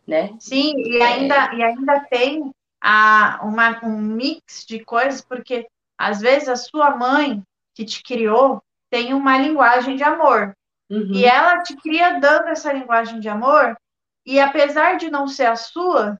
[0.07, 0.35] né?
[0.39, 1.55] Sim, e ainda, é...
[1.55, 2.51] e ainda tem
[2.81, 5.67] a, uma, um mix de coisas, porque
[5.97, 7.43] às vezes a sua mãe
[7.75, 10.53] que te criou tem uma linguagem de amor.
[10.89, 11.13] Uhum.
[11.13, 13.77] E ela te cria dando essa linguagem de amor,
[14.25, 16.17] e apesar de não ser a sua,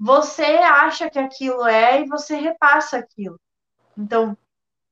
[0.00, 3.38] você acha que aquilo é e você repassa aquilo.
[3.94, 4.34] Então,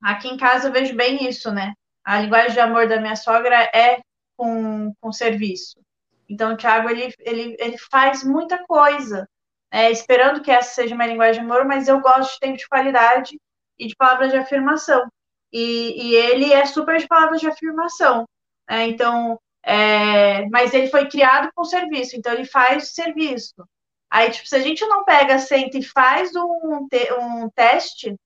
[0.03, 1.73] aqui em casa eu vejo bem isso, né?
[2.05, 4.03] A linguagem de amor da minha sogra é
[4.37, 5.81] com, com serviço.
[6.29, 9.27] Então, o Thiago, ele, ele, ele faz muita coisa,
[9.71, 12.69] é, esperando que essa seja uma linguagem de amor, mas eu gosto de tempo de
[12.69, 13.41] qualidade
[13.79, 15.09] e de palavras de afirmação.
[15.51, 18.29] E, e ele é super de palavras de afirmação.
[18.69, 18.89] Né?
[18.89, 23.67] Então, é, mas ele foi criado com serviço, então ele faz serviço.
[24.11, 28.17] Aí, tipo, se a gente não pega, senta e faz um, te um teste,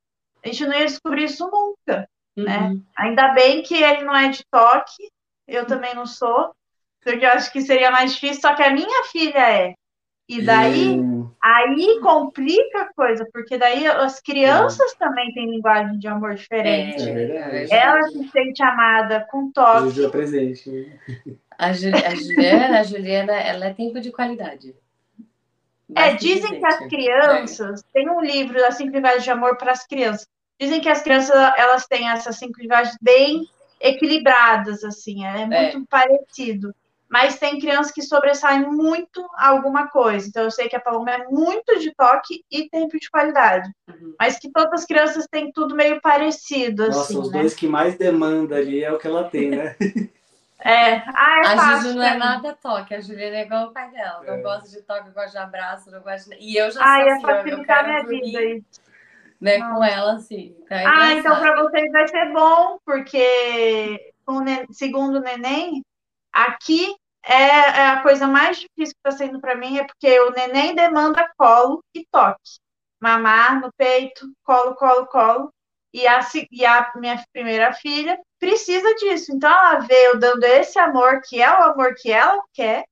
[0.45, 2.59] a gente não ia descobrir isso nunca, né?
[2.59, 2.75] uhum.
[2.75, 2.81] né?
[2.97, 5.11] Ainda bem que ele não é de toque,
[5.47, 6.55] eu também não sou,
[7.03, 9.75] porque eu acho que seria mais difícil, só que a minha filha é.
[10.29, 11.31] E daí, uhum.
[11.43, 17.09] aí complica a coisa, porque daí as crianças também têm linguagem de amor diferente.
[17.09, 17.75] É, verdade.
[17.75, 20.09] Ela se sente amada com toque.
[20.09, 20.99] presente.
[21.59, 24.75] A, Ju a Juliana, a Juliana, ela é tempo de qualidade.
[25.95, 27.85] É, dizem que as crianças, é.
[27.93, 30.27] tem um livro das cinco linguagens de amor para as crianças.
[30.61, 33.49] Dizem que as crianças elas têm essas cinco linguagens bem
[33.81, 35.87] equilibradas, assim, é, é muito é.
[35.89, 36.75] parecido.
[37.11, 40.27] Mas tem crianças que sobressaem muito alguma coisa.
[40.27, 43.71] Então, eu sei que a Paloma é muito de toque e tempo de qualidade.
[43.87, 44.15] Uhum.
[44.19, 47.41] Mas que todas as crianças têm tudo meio parecido, Nossa, assim, os né?
[47.41, 49.77] dois que mais demanda ali é o que ela tem, né?
[50.65, 53.73] É, ah, é a fácil, Juju não é nada toque, a Juliana é igual o
[53.73, 54.25] pai dela.
[54.25, 54.31] É.
[54.31, 56.37] Eu gosto de toque, eu gosto de abraço, eu gosto de...
[56.37, 58.65] E eu já Ai, sou assim, facilitar minha vida aí.
[59.41, 60.55] Né, com ela, assim.
[60.63, 64.13] Então é ah, então para vocês vai ser bom, porque
[64.71, 65.83] segundo o neném,
[66.33, 66.95] aqui
[67.25, 70.77] é, é, a coisa mais difícil que está sendo para mim, é porque o neném
[70.77, 72.61] demanda colo e toque.
[73.01, 75.53] Mamar no peito, colo, colo, colo.
[75.93, 79.33] E a, e a minha primeira filha precisa disso.
[79.33, 82.85] Então ela eu dando esse amor, que é o amor que ela quer,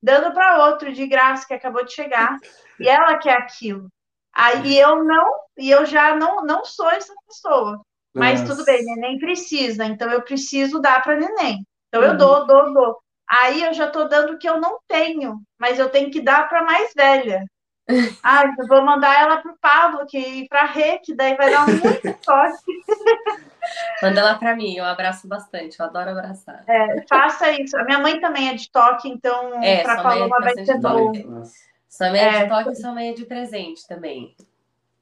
[0.00, 2.38] dando para outro de graça que acabou de chegar,
[2.78, 3.88] e ela quer aquilo.
[4.32, 7.82] Aí eu não, e eu já não, não sou essa pessoa.
[8.14, 8.54] Mas Nossa.
[8.54, 11.66] tudo bem, neném precisa, então eu preciso dar para neném.
[11.88, 12.16] Então eu uhum.
[12.16, 12.98] dou, dou, dou.
[13.28, 16.48] Aí eu já estou dando o que eu não tenho, mas eu tenho que dar
[16.48, 17.44] para mais velha.
[18.22, 22.24] Ah, eu vou mandar ela pro Pablo, que para Rê, que daí vai dar muito
[22.24, 22.62] sorte.
[24.02, 26.64] Manda ela para mim, eu abraço bastante, eu adoro abraçar.
[26.66, 27.76] É, faça isso.
[27.76, 31.12] A minha mãe também é de toque, então é, para Paloma vai ser bom.
[31.88, 34.34] Sua mãe é, é de toque e sua mãe é de presente também.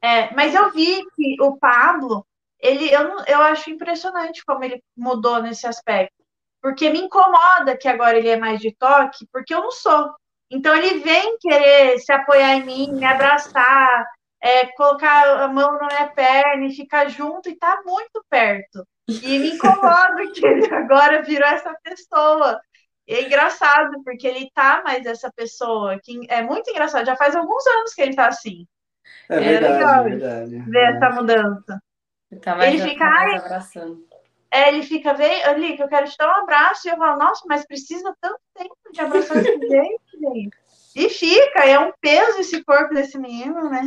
[0.02, 2.26] É, mas eu vi que o Pablo,
[2.58, 6.14] ele, eu, eu acho impressionante como ele mudou nesse aspecto.
[6.60, 10.10] Porque me incomoda que agora ele é mais de toque, porque eu não sou.
[10.50, 14.06] Então ele vem querer se apoiar em mim, me abraçar,
[14.40, 18.86] é, colocar a mão na minha perna e ficar junto e tá muito perto.
[19.08, 22.60] E me incomoda que ele agora virou essa pessoa.
[23.06, 27.34] E é engraçado, porque ele tá mais essa pessoa, que é muito engraçado, já faz
[27.34, 28.66] alguns anos que ele tá assim.
[29.28, 30.70] É, é verdade, legal verdade.
[30.70, 31.82] ver essa mudança.
[32.40, 34.06] Tá mais, ele fica, tá mais abraçando.
[34.50, 37.18] É, ele fica, vem, ali, que eu quero te dar um abraço, e eu falo,
[37.18, 40.56] nossa, mas precisa tanto tempo de abraçar esse jeito, gente.
[40.94, 43.82] E fica, é um peso esse corpo desse menino, né?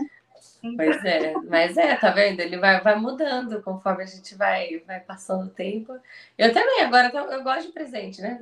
[0.64, 0.78] Então...
[0.78, 2.40] Pois é, mas é, tá vendo?
[2.40, 6.00] Ele vai, vai mudando conforme a gente vai, vai passando o tempo.
[6.38, 8.40] Eu também, agora eu gosto de presente, né,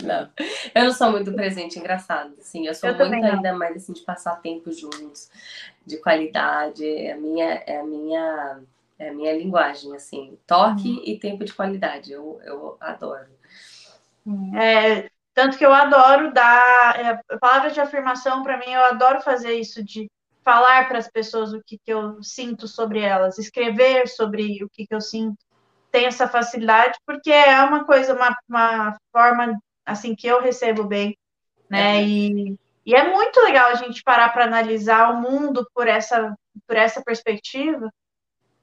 [0.00, 0.30] Não,
[0.74, 2.34] eu não sou muito presente, engraçado.
[2.38, 5.30] Assim, eu sou eu muito ainda mais assim de passar tempo juntos,
[5.84, 6.86] de qualidade.
[6.86, 8.60] É a minha, é a minha
[8.98, 10.36] é a minha linguagem, assim.
[10.46, 11.02] Toque uhum.
[11.04, 12.12] e tempo de qualidade.
[12.12, 13.28] Eu, eu adoro.
[14.56, 15.08] É,
[15.38, 19.84] tanto que eu adoro dar é, palavras de afirmação para mim, eu adoro fazer isso
[19.84, 20.10] de
[20.44, 24.84] falar para as pessoas o que, que eu sinto sobre elas, escrever sobre o que,
[24.84, 25.36] que eu sinto.
[25.92, 31.16] Tem essa facilidade porque é uma coisa, uma, uma forma assim que eu recebo bem,
[31.70, 31.98] né?
[31.98, 32.04] É.
[32.04, 36.36] E, e é muito legal a gente parar para analisar o mundo por essa
[36.66, 37.88] por essa perspectiva.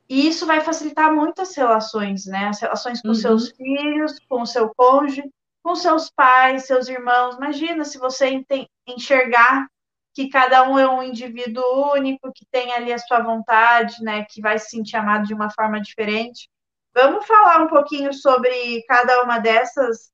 [0.09, 2.49] E isso vai facilitar muitas relações, né?
[2.49, 3.15] As relações com uhum.
[3.15, 5.23] seus filhos, com o seu cônjuge,
[5.65, 7.37] com seus pais, seus irmãos.
[7.37, 8.39] Imagina se você
[8.87, 9.65] enxergar
[10.13, 14.41] que cada um é um indivíduo único, que tem ali a sua vontade, né, que
[14.41, 16.47] vai se sentir amado de uma forma diferente.
[16.93, 20.11] Vamos falar um pouquinho sobre cada uma dessas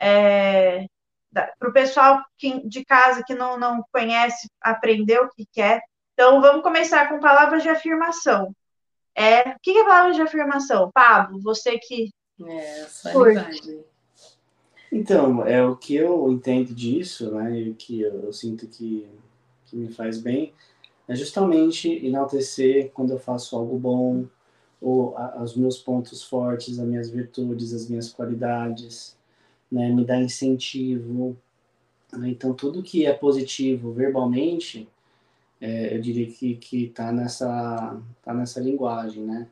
[0.00, 0.84] é,
[1.32, 5.80] para o pessoal que, de casa que não, não conhece, aprender o que quer.
[6.14, 8.52] Então, vamos começar com palavras de afirmação.
[9.14, 10.90] É, o que é palavras de afirmação?
[10.92, 12.10] Pablo, você que.
[12.44, 13.86] É, curte.
[14.90, 17.60] Então, é o que eu entendo disso, né?
[17.60, 19.06] E o que eu, eu, sinto que,
[19.66, 20.52] que me faz bem
[21.06, 24.26] é justamente enaltecer quando eu faço algo bom,
[24.80, 29.16] ou a, os meus pontos fortes, as minhas virtudes, as minhas qualidades,
[29.70, 29.90] né?
[29.90, 31.36] Me dar incentivo.
[32.12, 32.30] Né?
[32.30, 34.88] Então, tudo que é positivo verbalmente,
[35.60, 39.48] é, eu diria que que está nessa tá nessa linguagem, né?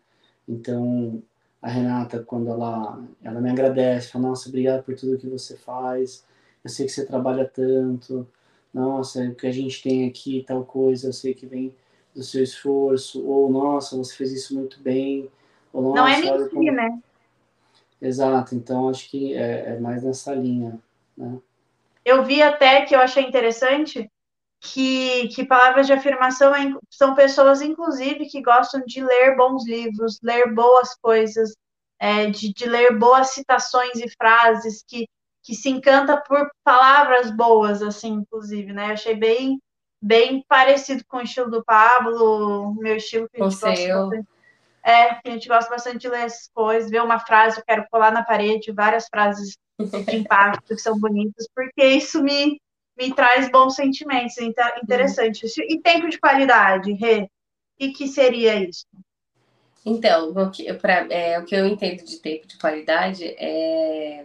[0.49, 1.23] Então,
[1.61, 6.25] a Renata, quando ela, ela me agradece, fala, nossa, obrigado por tudo que você faz,
[6.63, 8.27] eu sei que você trabalha tanto,
[8.73, 11.75] nossa, o que a gente tem aqui, tal coisa, eu sei que vem
[12.15, 15.29] do seu esforço, ou, nossa, você fez isso muito bem,
[15.73, 16.73] ou, nossa, Não é mentir, como...
[16.73, 16.99] né?
[18.01, 20.79] Exato, então acho que é, é mais nessa linha,
[21.17, 21.39] né?
[22.05, 24.09] Eu vi até que eu achei interessante
[24.61, 30.19] que, que palavras de afirmação é são pessoas, inclusive, que gostam de ler bons livros,
[30.23, 31.55] ler boas coisas,
[31.99, 35.09] é, de, de ler boas citações e frases, que,
[35.43, 38.89] que se encanta por palavras boas, assim, inclusive, né?
[38.89, 39.61] Eu achei bem,
[40.03, 44.29] bem parecido com o estilo do Pablo, meu estilo que a gente gosta bastante.
[44.83, 47.85] É, que a gente gosta bastante de ler essas coisas, ver uma frase, eu quero
[47.91, 52.61] colar na parede, várias frases de impacto que são bonitas, porque isso me,
[52.97, 54.39] me traz bons sentimentos.
[54.39, 55.45] Então, interessante.
[55.45, 55.65] Uhum.
[55.69, 57.29] E tempo de qualidade, Rê?
[57.79, 58.87] E que seria isso?
[59.85, 64.25] Então, o que, pra, é, o que eu entendo de tempo de qualidade é,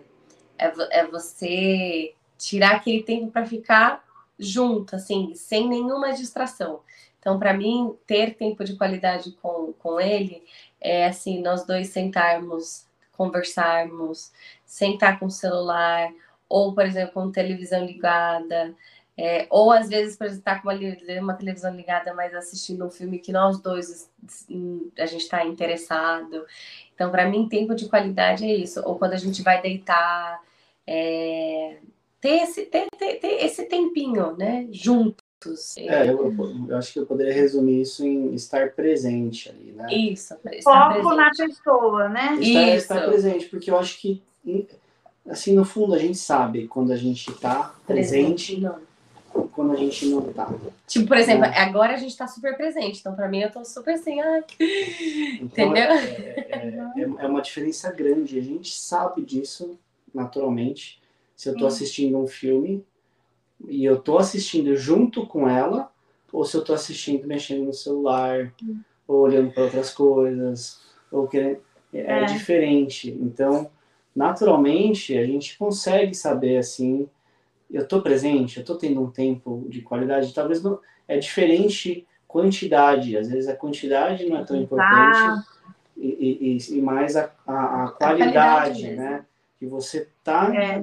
[0.57, 4.03] é, é você tirar aquele tempo para ficar
[4.39, 6.81] junto, assim, sem nenhuma distração.
[7.19, 10.43] Então, para mim, ter tempo de qualidade com, com ele
[10.79, 14.31] é assim, nós dois sentarmos, conversarmos,
[14.65, 16.11] sentar com o celular,
[16.51, 18.75] ou, por exemplo, com televisão ligada,
[19.17, 22.85] é, ou às vezes, por exemplo, estar tá com uma, uma, televisão ligada, mas assistindo
[22.85, 24.09] um filme que nós dois
[24.97, 26.45] a gente está interessado.
[26.93, 28.81] Então, para mim, tempo de qualidade é isso.
[28.85, 30.41] Ou quando a gente vai deitar,
[30.87, 31.77] é,
[32.19, 34.67] ter, esse, ter, ter, ter, esse tempinho, né?
[34.71, 35.77] Juntos.
[35.77, 36.33] É, eu,
[36.69, 39.87] eu, acho que eu poderia resumir isso em estar presente ali, né?
[39.91, 41.15] Isso, estar Foco presente.
[41.15, 42.37] na pessoa, né?
[42.39, 42.75] Estar, isso.
[42.77, 44.21] estar presente, porque eu acho que
[45.27, 48.67] assim, no fundo, a gente sabe quando a gente está presente e
[49.51, 50.53] quando a gente não está.
[50.87, 51.57] Tipo, por exemplo, é.
[51.59, 54.43] agora a gente está super presente, então para mim eu estou super assim, ai,
[55.41, 55.83] então, entendeu?
[55.83, 55.97] É,
[56.49, 59.77] é, é, é, uma diferença grande, a gente sabe disso
[60.13, 61.01] naturalmente.
[61.35, 62.85] Se eu estou assistindo um filme
[63.67, 65.91] e eu estou assistindo junto com ela,
[66.31, 68.53] ou se eu estou assistindo mexendo no celular,
[69.07, 71.59] ou olhando para outras coisas, ou querendo.
[71.93, 73.09] É, é diferente.
[73.09, 73.69] Então,
[74.15, 77.07] naturalmente a gente consegue saber assim,
[77.69, 83.17] eu estou presente, eu estou tendo um tempo de qualidade, talvez não é diferente quantidade,
[83.17, 85.43] às vezes a quantidade não é tão importante ah.
[85.97, 89.25] e, e, e, mais a, a, a qualidade, a né?
[89.59, 90.81] Que você está é.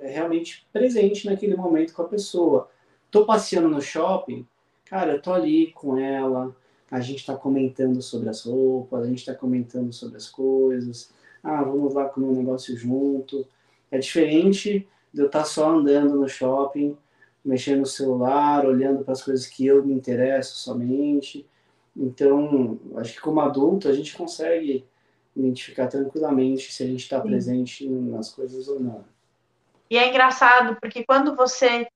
[0.00, 2.68] realmente presente naquele momento com a pessoa.
[3.10, 4.46] Tô passeando no shopping,
[4.84, 6.54] cara, eu tô ali com ela,
[6.90, 11.12] a gente está comentando sobre as roupas, a gente está comentando sobre as coisas,
[11.46, 13.46] ah, vamos lá comer um negócio junto.
[13.90, 16.96] É diferente de eu estar só andando no shopping,
[17.44, 21.46] mexendo no celular, olhando para as coisas que eu me interesso somente.
[21.96, 24.84] Então, acho que como adulto a gente consegue
[25.34, 29.04] identificar tranquilamente se a gente está presente nas coisas ou não.
[29.88, 31.86] E é engraçado, porque quando você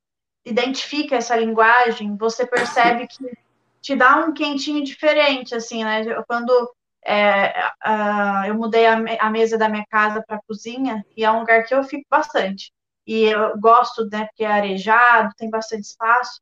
[0.46, 3.36] identifica essa linguagem, você percebe que
[3.80, 6.05] te dá um quentinho diferente, assim, né?
[6.28, 6.70] Quando
[7.11, 11.30] é, uh, eu mudei a, a, mesa da minha casa para a cozinha e é
[11.30, 12.72] um lugar que eu fico bastante.
[13.06, 16.40] E eu gosto, né, porque é arejado, tem bastante espaço.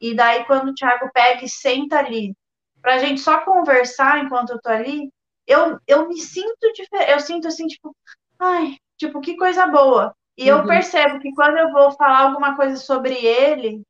[0.00, 2.34] E daí, quando o Thiago pega e senta ali,
[2.82, 5.10] para a gente só conversar enquanto eu tô ali,
[5.46, 7.12] eu, eu me sinto diferente.
[7.12, 7.94] Eu sinto assim, tipo,
[8.38, 10.14] ai, tipo, que coisa boa.
[10.36, 10.58] E uhum.
[10.58, 13.82] eu percebo que quando eu vou falar alguma coisa sobre ele,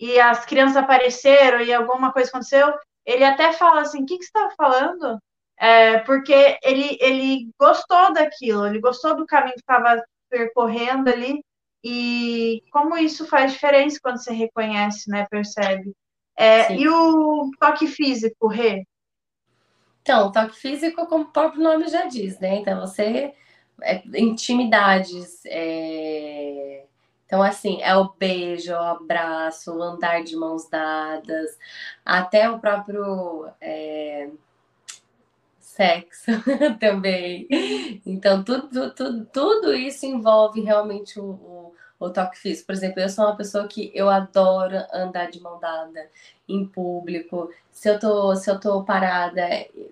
[0.00, 2.72] e as crianças apareceram e alguma coisa aconteceu,
[3.04, 5.18] ele até fala assim: o que, que você está falando?
[5.58, 11.42] É, porque ele, ele gostou daquilo, ele gostou do caminho que estava percorrendo ali,
[11.82, 15.26] e como isso faz diferença quando você reconhece, né?
[15.30, 15.92] Percebe.
[16.36, 18.84] É, e o toque físico, Rê?
[20.02, 22.56] Então, toque físico, como o próprio nome já diz, né?
[22.56, 23.32] Então, você.
[23.82, 25.42] É, intimidades.
[25.46, 26.84] É...
[27.24, 31.58] Então, assim, é o beijo, o abraço, o andar de mãos dadas,
[32.04, 33.48] até o próprio.
[33.60, 34.28] É
[35.76, 36.32] sexo
[36.80, 37.46] também.
[38.04, 42.66] Então, tudo, tudo, tudo isso envolve realmente o, o, o, toque físico.
[42.66, 46.10] Por exemplo, eu sou uma pessoa que eu adoro andar de mão dada
[46.48, 47.50] em público.
[47.70, 49.42] Se eu tô, se eu tô parada,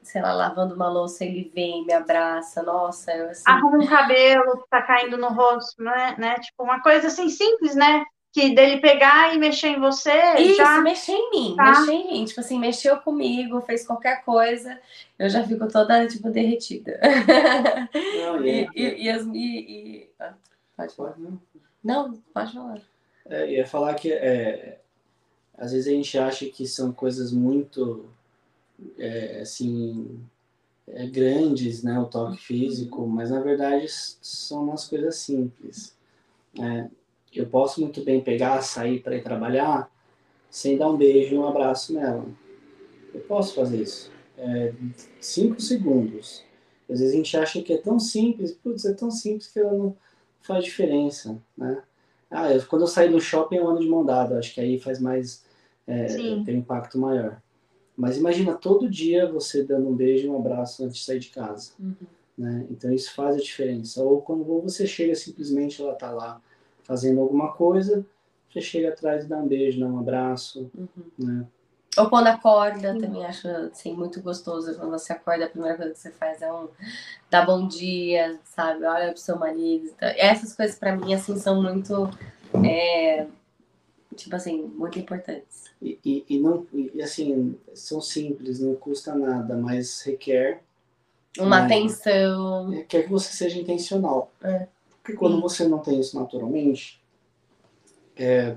[0.03, 2.62] sei lá, lavando uma louça, ele vem, me abraça.
[2.62, 3.45] Nossa, eu assim...
[3.47, 6.14] Arruma um cabelo que tá caindo no rosto, né?
[6.18, 6.35] né?
[6.37, 8.05] Tipo, uma coisa assim simples, né?
[8.35, 10.35] Que dele pegar e mexer em você.
[10.41, 10.80] Isso, já...
[10.80, 11.80] mexer em mim, tá?
[11.80, 12.24] mexer em mim.
[12.24, 14.76] Tipo assim, mexeu comigo, fez qualquer coisa,
[15.16, 17.01] eu já fico toda, tipo, derretida.
[17.95, 20.35] Não, e, e, e, as, e, ah,
[20.76, 21.16] pode falar.
[21.16, 21.39] Não,
[21.85, 22.80] não pode falar.
[23.26, 24.80] É, ia falar que é,
[25.57, 28.05] às vezes a gente acha que são coisas muito
[28.99, 30.20] é, assim
[30.89, 35.97] é, grandes, né, o toque físico, mas na verdade são umas coisas simples.
[36.61, 36.89] É,
[37.41, 39.91] eu posso muito bem pegar, sair para ir trabalhar
[40.51, 42.24] sem dar um beijo e um abraço nela.
[43.12, 44.12] Eu posso fazer isso.
[44.39, 44.72] É,
[45.20, 46.45] cinco segundos.
[46.89, 49.72] Às vezes a gente acha que é tão simples, putz, é tão simples que ela
[49.72, 49.97] não
[50.43, 51.82] faz diferença, né?
[52.30, 54.78] Ah, eu, quando eu sair do shopping eu ando de mão dada, acho que aí
[54.78, 55.45] faz mais,
[55.87, 56.07] é,
[56.45, 57.41] tem um impacto maior.
[57.97, 61.30] Mas imagina todo dia você dando um beijo e um abraço antes de sair de
[61.30, 61.95] casa, uhum.
[62.37, 62.66] né?
[62.70, 64.03] Então isso faz a diferença.
[64.03, 66.41] Ou quando você chega simplesmente ela tá lá
[66.85, 68.07] fazendo alguma coisa,
[68.49, 70.89] você chega atrás e dá um beijo, dá um abraço, uhum.
[71.18, 71.47] né?
[71.97, 73.01] Ou quando acorda, Sim.
[73.01, 74.74] também acho assim, muito gostoso.
[74.76, 76.68] Quando você acorda, a primeira coisa que você faz é um
[77.30, 78.85] dar bom dia, sabe?
[78.85, 79.87] Olha pro seu marido.
[79.87, 82.11] Então, essas coisas para mim, assim, são muito.
[82.64, 83.26] É,
[84.16, 85.64] tipo assim, muito importantes.
[85.80, 90.62] E, e, e não, e, assim, são simples, não custa nada, mas requer.
[91.39, 92.70] Uma né, atenção.
[92.70, 94.32] Requer que você seja intencional.
[94.43, 94.66] É.
[95.05, 96.99] Porque quando você não tem isso naturalmente,
[98.17, 98.57] é,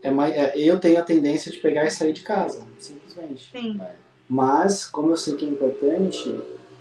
[0.00, 3.50] é mais, é, eu tenho a tendência de pegar e sair de casa, simplesmente.
[3.50, 3.80] Sim.
[4.28, 6.28] Mas, como eu sei que é importante,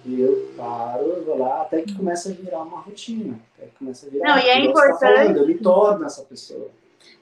[0.06, 3.40] eu paro, eu vou lá, até que começa a virar uma rotina.
[3.58, 4.28] Até que começa a virar.
[4.28, 5.00] Não, e é importante.
[5.00, 6.70] Tá falando, eu me torno essa pessoa.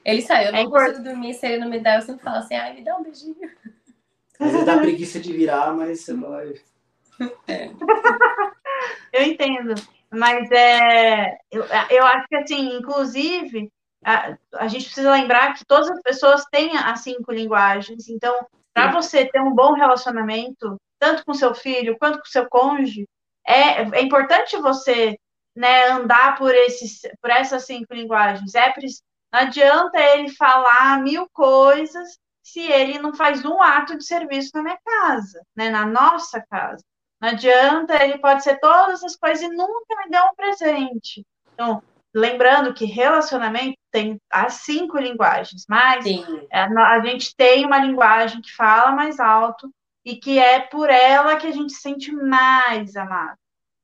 [0.04, 2.36] Ele saiu, eu não é consigo dormir, se ele não me dá, eu sempre falo
[2.36, 3.34] assim, ai, me dá um beijinho.
[4.38, 6.54] Às vezes dá preguiça de virar, mas você vai.
[7.48, 7.70] É.
[9.10, 9.74] eu entendo.
[10.12, 13.70] Mas é, eu, eu acho que, assim, inclusive,
[14.04, 18.08] a, a gente precisa lembrar que todas as pessoas têm as cinco linguagens.
[18.08, 23.08] Então, para você ter um bom relacionamento, tanto com seu filho quanto com seu cônjuge,
[23.46, 25.18] é, é importante você
[25.54, 28.54] né, andar por, esses, por essas cinco linguagens.
[28.54, 28.72] É,
[29.32, 34.62] não adianta ele falar mil coisas se ele não faz um ato de serviço na
[34.62, 36.84] minha casa, né, na nossa casa.
[37.20, 41.24] Não adianta, ele pode ser todas as coisas e nunca me deu um presente.
[41.54, 41.82] Então,
[42.14, 46.04] lembrando que relacionamento tem as cinco linguagens, mas
[46.52, 49.70] a, a gente tem uma linguagem que fala mais alto
[50.04, 53.36] e que é por ela que a gente se sente mais amado.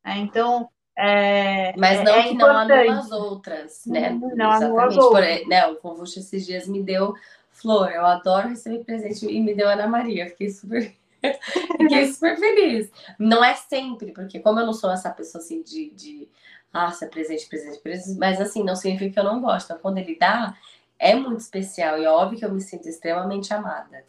[0.05, 0.19] Né?
[0.19, 4.11] Então, é, Mas não é que não anula as outras, né?
[4.11, 5.39] Não anula as outras.
[5.41, 7.15] Por, né, o Convúcio esses dias me deu
[7.51, 7.91] flor.
[7.91, 10.29] Eu adoro receber presente e me deu Ana Maria.
[10.29, 10.95] Fiquei super
[11.79, 12.91] Fiquei super feliz.
[13.19, 16.29] Não é sempre, porque como eu não sou essa pessoa assim de, de
[16.73, 19.67] ah, é presente, presente, presente, mas assim, não significa que eu não gosto.
[19.67, 20.57] Então, quando ele dá,
[20.99, 24.05] é muito especial e é óbvio que eu me sinto extremamente amada.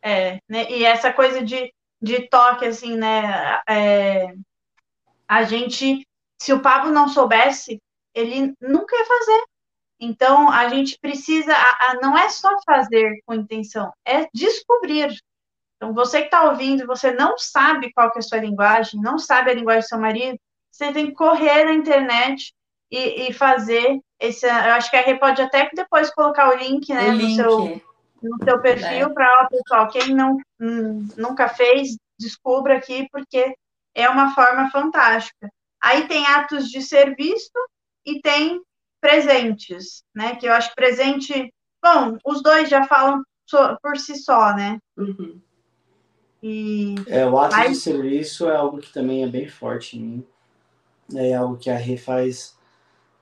[0.00, 0.70] É, né?
[0.70, 3.60] E essa coisa de, de toque, assim, né?
[3.68, 4.34] É,
[5.26, 6.06] a gente,
[6.40, 7.80] se o Pablo não soubesse,
[8.14, 9.42] ele nunca ia fazer.
[9.98, 15.08] Então, a gente precisa, a, a, não é só fazer com intenção, é descobrir.
[15.76, 19.00] Então, você que está ouvindo e você não sabe qual que é a sua linguagem,
[19.00, 20.38] não sabe a linguagem do seu marido,
[20.70, 22.54] você tem que correr na internet
[22.90, 24.46] e, e fazer esse.
[24.46, 27.36] Eu acho que a Rê pode até depois colocar o link, né, o no, link.
[27.36, 27.82] Seu,
[28.22, 29.12] no seu perfil, é.
[29.12, 33.54] para o pessoal, quem não, hum, nunca fez, descubra aqui, porque
[33.94, 35.50] é uma forma fantástica.
[35.80, 37.52] Aí tem atos de serviço
[38.04, 38.60] e tem
[39.00, 40.36] presentes, né?
[40.36, 41.52] Que eu acho que presente,
[41.82, 43.22] bom, os dois já falam
[43.82, 44.78] por si só, né?
[44.96, 45.40] Uhum.
[46.46, 46.94] E...
[47.08, 50.26] É, o ato de serviço é algo que também é bem forte em mim.
[51.14, 52.56] É algo que a Rê faz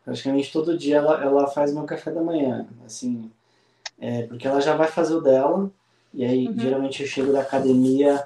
[0.05, 3.31] Praticamente todo dia ela, ela faz meu café da manhã, assim,
[3.99, 5.71] é, porque ela já vai fazer o dela,
[6.13, 6.59] e aí uhum.
[6.59, 8.23] geralmente eu chego da academia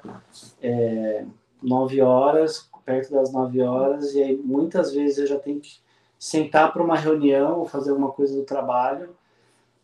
[0.61, 1.23] é,
[1.63, 5.77] 9 horas, perto das 9 horas, e aí muitas vezes eu já tenho que
[6.17, 9.15] sentar para uma reunião ou fazer alguma coisa do trabalho.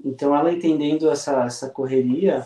[0.03, 2.45] Então ela entendendo essa, essa correria,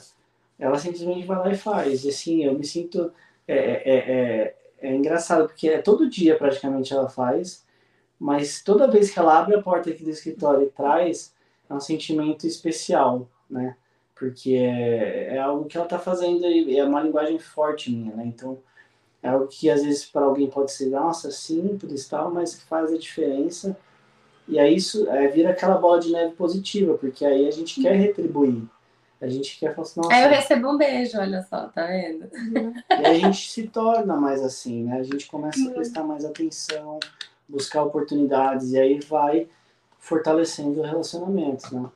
[0.59, 2.03] ela simplesmente vai lá e faz.
[2.03, 3.11] E assim, eu me sinto.
[3.47, 7.65] É, é, é, é engraçado, porque é todo dia praticamente ela faz,
[8.19, 11.33] mas toda vez que ela abre a porta aqui do escritório e traz,
[11.69, 13.75] é um sentimento especial, né?
[14.15, 18.25] Porque é, é algo que ela está fazendo e é uma linguagem forte minha, né?
[18.25, 18.59] Então,
[19.23, 22.91] é algo que às vezes para alguém pode ser, nossa, simples tal, mas que faz
[22.91, 23.77] a diferença.
[24.47, 27.95] E aí isso é, vira aquela bola de neve positiva, porque aí a gente quer
[27.95, 28.63] retribuir.
[29.21, 30.13] A gente quer falar assim, nossa.
[30.15, 32.29] Aí eu recebo um beijo, olha só, tá vendo?
[32.89, 34.99] E a gente se torna mais assim, né?
[34.99, 36.99] A gente começa a prestar mais atenção,
[37.47, 39.47] buscar oportunidades, e aí vai
[39.99, 41.89] fortalecendo o relacionamento, né?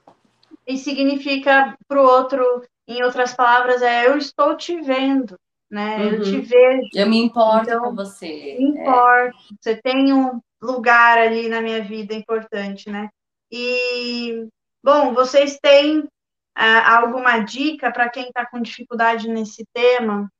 [0.67, 5.37] E significa para o outro, em outras palavras, é eu estou te vendo,
[5.71, 5.97] né?
[5.97, 6.03] Uhum.
[6.03, 6.89] Eu te vejo.
[6.93, 8.57] Eu me importo então, com você.
[8.59, 9.37] Me importo.
[9.37, 9.55] É.
[9.61, 13.09] Você tem um lugar ali na minha vida importante, né?
[13.51, 14.47] E,
[14.83, 16.07] bom, vocês têm
[16.55, 20.31] alguma dica para quem está com dificuldade nesse tema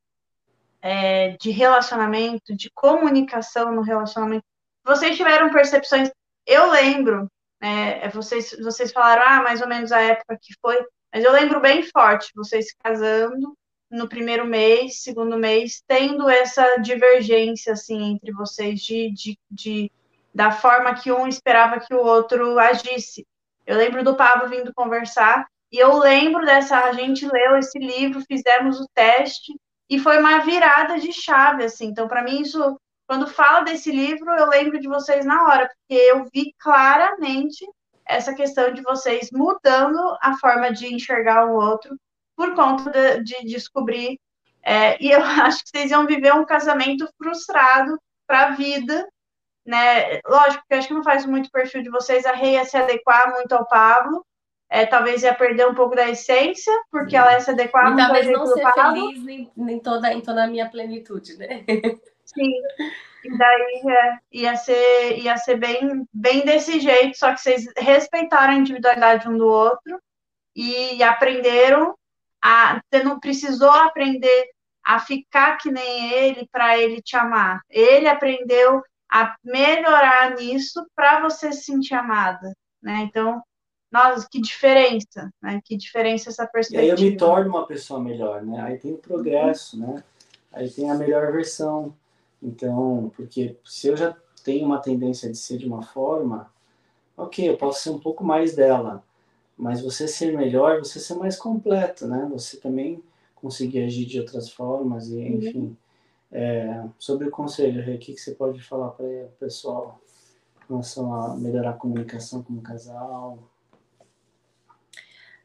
[0.82, 4.46] é, de relacionamento, de comunicação no relacionamento?
[4.86, 6.12] Vocês tiveram percepções?
[6.46, 7.28] Eu lembro,
[7.62, 11.60] é, vocês, vocês falaram, ah, mais ou menos a época que foi, mas eu lembro
[11.62, 13.56] bem forte, vocês casando
[13.90, 19.92] no primeiro mês, segundo mês, tendo essa divergência, assim, entre vocês, de, de, de
[20.34, 23.26] da forma que um esperava que o outro agisse.
[23.66, 28.22] Eu lembro do Pablo vindo conversar e eu lembro dessa, a gente leu esse livro,
[28.28, 29.52] fizemos o teste
[29.90, 31.88] e foi uma virada de chave, assim.
[31.88, 36.00] Então, para mim, isso, quando fala desse livro, eu lembro de vocês na hora, porque
[36.00, 37.66] eu vi claramente
[38.06, 41.98] essa questão de vocês mudando a forma de enxergar o outro
[42.36, 44.20] por conta de, de descobrir.
[44.62, 47.98] É, e eu acho que vocês iam viver um casamento frustrado
[48.28, 49.08] para a vida,
[49.66, 50.20] né?
[50.24, 52.78] Lógico que eu acho que não faz muito perfil de vocês, a Rei ia se
[52.78, 54.24] adequar muito ao Pablo,
[54.74, 58.28] é, talvez ia perder um pouco da essência, porque ela ia se adequar muito talvez
[58.28, 61.64] não ser feliz nem, nem toda, em toda a minha plenitude, né?
[62.26, 62.52] Sim.
[63.24, 68.54] E daí é, ia ser, ia ser bem, bem desse jeito, só que vocês respeitaram
[68.54, 70.02] a individualidade um do outro
[70.56, 71.94] e aprenderam
[72.44, 72.82] a.
[72.92, 74.50] Você não precisou aprender
[74.84, 77.62] a ficar que nem ele para ele te amar.
[77.70, 82.52] Ele aprendeu a melhorar nisso para você se sentir amada,
[82.82, 83.02] né?
[83.04, 83.40] Então,
[83.94, 85.62] nossa, que diferença, né?
[85.64, 86.82] Que diferença essa perspectiva.
[86.82, 88.60] E aí eu me torno uma pessoa melhor, né?
[88.60, 90.04] Aí tem o progresso, né?
[90.52, 91.94] Aí tem a melhor versão.
[92.42, 96.52] Então, porque se eu já tenho uma tendência de ser de uma forma,
[97.16, 99.04] ok, eu posso ser um pouco mais dela,
[99.56, 102.28] mas você ser melhor, você ser mais completo, né?
[102.34, 103.00] Você também
[103.36, 105.36] conseguir agir de outras formas e, uhum.
[105.36, 105.78] enfim.
[106.32, 110.02] É, sobre o conselho, o que, que você pode falar para o pessoal
[110.64, 113.38] em relação a melhorar a comunicação como casal?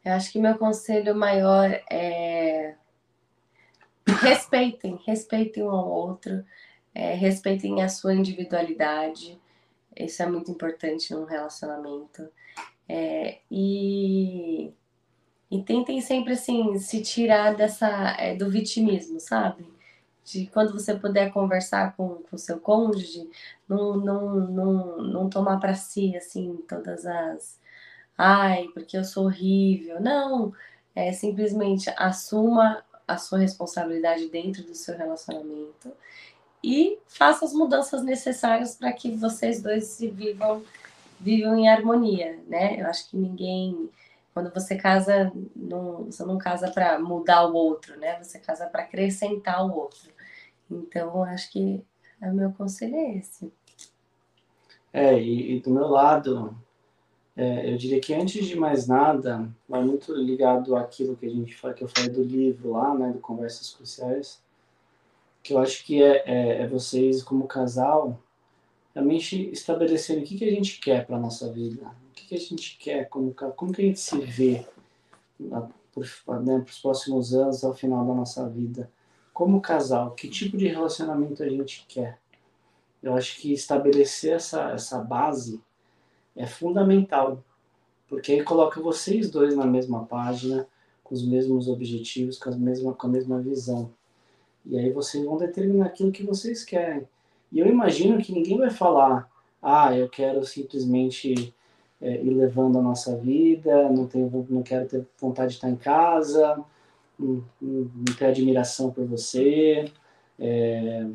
[0.03, 2.75] Eu acho que meu conselho maior é
[4.09, 6.43] respeitem, respeitem um ao outro,
[6.93, 9.39] é, respeitem a sua individualidade.
[9.95, 12.27] Isso é muito importante num relacionamento.
[12.87, 14.73] É, e,
[15.51, 19.67] e tentem sempre assim se tirar dessa é, do vitimismo, sabe?
[20.23, 23.29] De quando você puder conversar com o seu cônjuge,
[23.67, 27.59] não, não, não, não tomar para si assim todas as
[28.19, 30.01] ai, porque eu sou horrível.
[30.01, 30.53] Não,
[30.93, 35.91] é simplesmente assuma a sua responsabilidade dentro do seu relacionamento
[36.61, 40.61] e faça as mudanças necessárias para que vocês dois se vivam
[41.19, 42.79] vivam em harmonia, né?
[42.81, 43.89] Eu acho que ninguém
[44.33, 48.21] quando você casa, não, você não casa para mudar o outro, né?
[48.21, 50.09] Você casa para acrescentar o outro.
[50.69, 51.83] Então, acho que
[52.21, 53.51] o meu conselho é esse.
[54.93, 56.55] É, e, e do meu lado,
[57.39, 61.55] é, eu diria que antes de mais nada, vai muito ligado àquilo que a gente
[61.55, 64.41] fala, que eu falei do livro lá, né, do Conversas Cruciais,
[65.41, 68.21] que eu acho que é, é, é vocês como casal
[68.93, 72.39] realmente estabelecerem o que, que a gente quer para nossa vida, o que, que a
[72.39, 74.65] gente quer, como, como que a gente se vê
[76.25, 78.91] para né, os próximos anos, ao final da nossa vida,
[79.33, 82.19] como casal, que tipo de relacionamento a gente quer.
[83.01, 85.61] Eu acho que estabelecer essa, essa base
[86.35, 87.43] é fundamental,
[88.07, 90.67] porque aí coloca vocês dois na mesma página,
[91.03, 93.91] com os mesmos objetivos, com a mesma, com a mesma visão.
[94.65, 97.07] E aí vocês vão determinar aquilo que vocês querem.
[97.51, 99.29] E eu imagino que ninguém vai falar,
[99.61, 101.53] ah, eu quero simplesmente
[102.01, 105.75] é, ir levando a nossa vida, não, tenho, não quero ter vontade de estar em
[105.75, 106.63] casa,
[107.17, 109.91] não, não ter admiração por você,
[110.39, 111.07] é,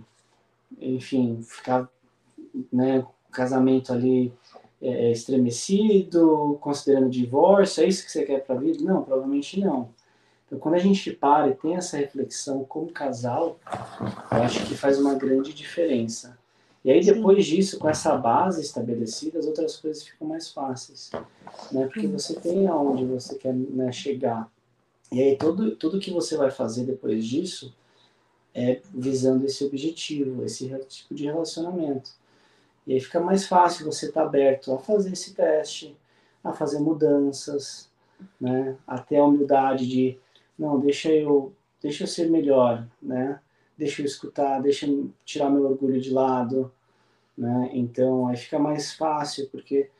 [0.80, 1.88] enfim, ficar,
[2.72, 4.32] né, casamento ali
[4.84, 8.84] é, é, estremecido, considerando divórcio, é isso que você quer para a vida?
[8.84, 9.88] Não, provavelmente não.
[10.46, 13.58] Então, quando a gente para e tem essa reflexão como casal,
[14.30, 16.38] eu acho que faz uma grande diferença.
[16.84, 21.10] E aí, depois disso, com essa base estabelecida, as outras coisas ficam mais fáceis,
[21.72, 21.86] né?
[21.86, 24.52] Porque você tem aonde você quer né, chegar.
[25.10, 27.74] E aí, tudo, tudo que você vai fazer depois disso
[28.54, 32.10] é visando esse objetivo, esse tipo de relacionamento.
[32.86, 35.96] E aí fica mais fácil você estar tá aberto a fazer esse teste,
[36.42, 37.90] a fazer mudanças,
[38.40, 38.76] né?
[38.86, 40.18] Até a humildade de,
[40.58, 43.40] não, deixa eu, deixa eu ser melhor, né?
[43.76, 46.70] Deixa eu escutar, deixa eu tirar meu orgulho de lado,
[47.36, 47.70] né?
[47.72, 49.90] Então aí fica mais fácil porque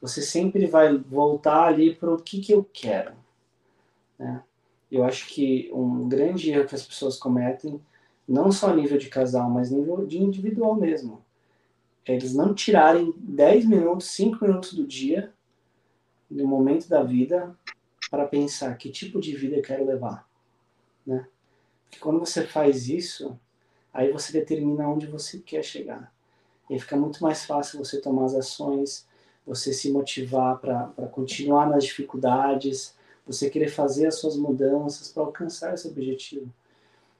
[0.00, 3.12] você sempre vai voltar ali para o que que eu quero,
[4.18, 4.42] né?
[4.92, 7.80] Eu acho que um grande erro que as pessoas cometem,
[8.28, 11.23] não só a nível de casal, mas nível de individual mesmo,
[12.12, 15.32] eles não tirarem 10 minutos, 5 minutos do dia,
[16.30, 17.56] no momento da vida,
[18.10, 20.28] para pensar que tipo de vida eu quero levar,
[21.06, 21.26] né?
[21.84, 23.38] Porque quando você faz isso,
[23.92, 26.12] aí você determina onde você quer chegar.
[26.68, 29.06] E aí fica muito mais fácil você tomar as ações,
[29.46, 32.94] você se motivar para continuar nas dificuldades,
[33.26, 36.52] você querer fazer as suas mudanças para alcançar esse objetivo.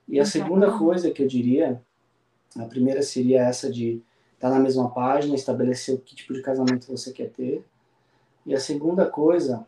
[0.09, 1.81] E a segunda coisa que eu diria,
[2.56, 4.02] a primeira seria essa de
[4.35, 7.65] estar tá na mesma página, estabelecer que tipo de casamento você quer ter.
[8.44, 9.66] E a segunda coisa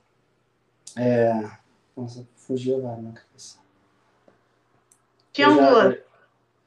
[0.97, 1.51] é.
[1.97, 3.59] Nossa, fugiu agora na cabeça.
[5.32, 5.98] Tinha um duas.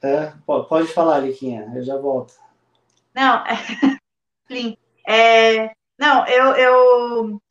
[0.02, 2.34] É, pode falar, Liquinha, eu já volto.
[3.14, 3.44] Não,
[4.50, 4.78] é,
[5.08, 7.42] é, não, eu, eu,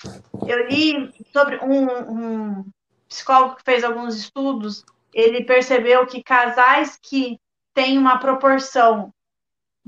[0.47, 2.65] eu li sobre um, um
[3.09, 7.39] psicólogo que fez alguns estudos, ele percebeu que casais que
[7.75, 9.13] têm uma proporção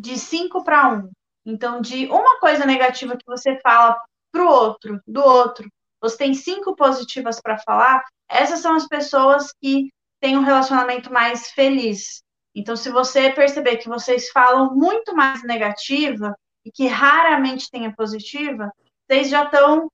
[0.01, 1.11] de 5 para 1,
[1.45, 4.01] então de uma coisa negativa que você fala
[4.33, 5.69] para o outro, do outro,
[6.01, 9.91] você tem cinco positivas para falar, essas são as pessoas que
[10.21, 12.23] têm um relacionamento mais feliz.
[12.55, 17.93] Então, se você perceber que vocês falam muito mais negativa e que raramente tem a
[17.93, 18.73] positiva,
[19.07, 19.91] vocês já estão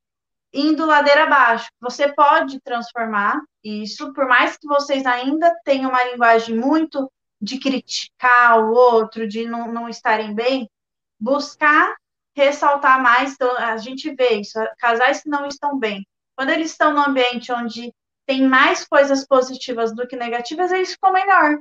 [0.53, 1.67] indo ladeira abaixo.
[1.81, 7.11] Você pode transformar isso, por mais que vocês ainda tenham uma linguagem muito
[7.47, 10.69] de criticar o outro, de não, não estarem bem,
[11.19, 11.95] buscar
[12.35, 13.35] ressaltar mais.
[13.35, 16.07] Então, a gente vê isso, casais que não estão bem.
[16.37, 17.95] Quando eles estão num ambiente onde
[18.27, 21.59] tem mais coisas positivas do que negativas, eles ficam melhor.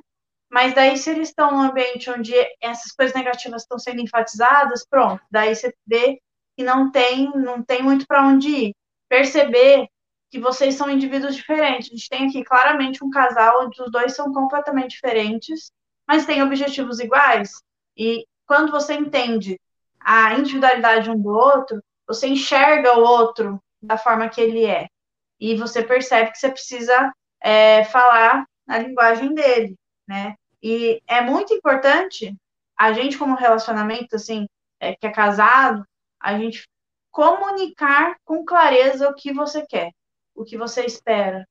[0.49, 5.21] Mas daí, se eles estão num ambiente onde essas coisas negativas estão sendo enfatizadas, pronto,
[5.29, 6.19] daí você vê
[6.57, 8.75] que não tem, não tem muito para onde ir.
[9.07, 9.87] Perceber
[10.35, 11.87] que vocês são indivíduos diferentes.
[11.87, 15.71] A gente tem aqui claramente um casal onde os dois são completamente diferentes,
[16.05, 17.61] mas têm objetivos iguais.
[17.95, 19.57] E quando você entende
[19.97, 24.87] a individualidade um do outro, você enxerga o outro da forma que ele é.
[25.39, 29.73] E você percebe que você precisa é, falar na linguagem dele,
[30.05, 30.35] né?
[30.61, 32.35] E é muito importante
[32.77, 34.47] a gente, como relacionamento, assim,
[34.81, 35.85] é, que é casado,
[36.19, 36.67] a gente
[37.09, 39.91] comunicar com clareza o que você quer,
[40.35, 41.47] o que você espera.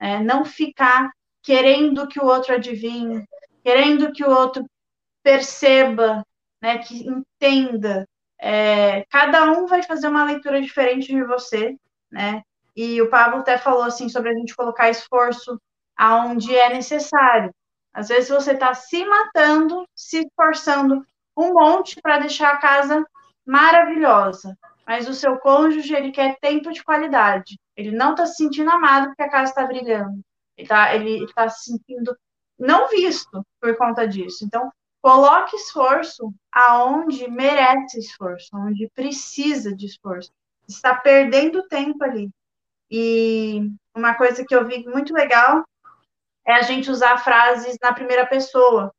[0.00, 1.10] É, não ficar
[1.42, 3.26] querendo que o outro adivinhe,
[3.62, 4.64] querendo que o outro
[5.22, 6.24] perceba,
[6.62, 8.08] né, que entenda.
[8.40, 11.76] É, cada um vai fazer uma leitura diferente de você,
[12.10, 12.42] né?
[12.76, 15.60] E o Pablo até falou assim sobre a gente colocar esforço
[15.96, 17.52] aonde é necessário.
[17.92, 21.04] Às vezes você está se matando, se esforçando
[21.36, 23.04] um monte para deixar a casa
[23.44, 24.56] maravilhosa,
[24.86, 27.58] mas o seu cônjuge ele quer tempo de qualidade.
[27.78, 30.20] Ele não está se sentindo amado porque a casa está brilhando.
[30.56, 32.14] Ele está tá se sentindo
[32.58, 34.44] não visto por conta disso.
[34.44, 34.68] Então,
[35.00, 40.32] coloque esforço aonde merece esforço, onde precisa de esforço.
[40.68, 42.28] Está perdendo tempo ali.
[42.90, 45.64] E uma coisa que eu vi muito legal
[46.44, 48.92] é a gente usar frases na primeira pessoa,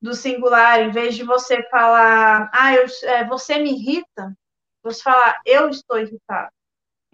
[0.00, 4.34] do singular, em vez de você falar, ah, eu, é, você me irrita,
[4.82, 6.55] você falar, eu estou irritado.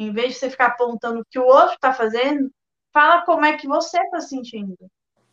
[0.03, 2.51] Em vez de você ficar apontando o que o outro está fazendo,
[2.93, 4.77] fala como é que você está sentindo.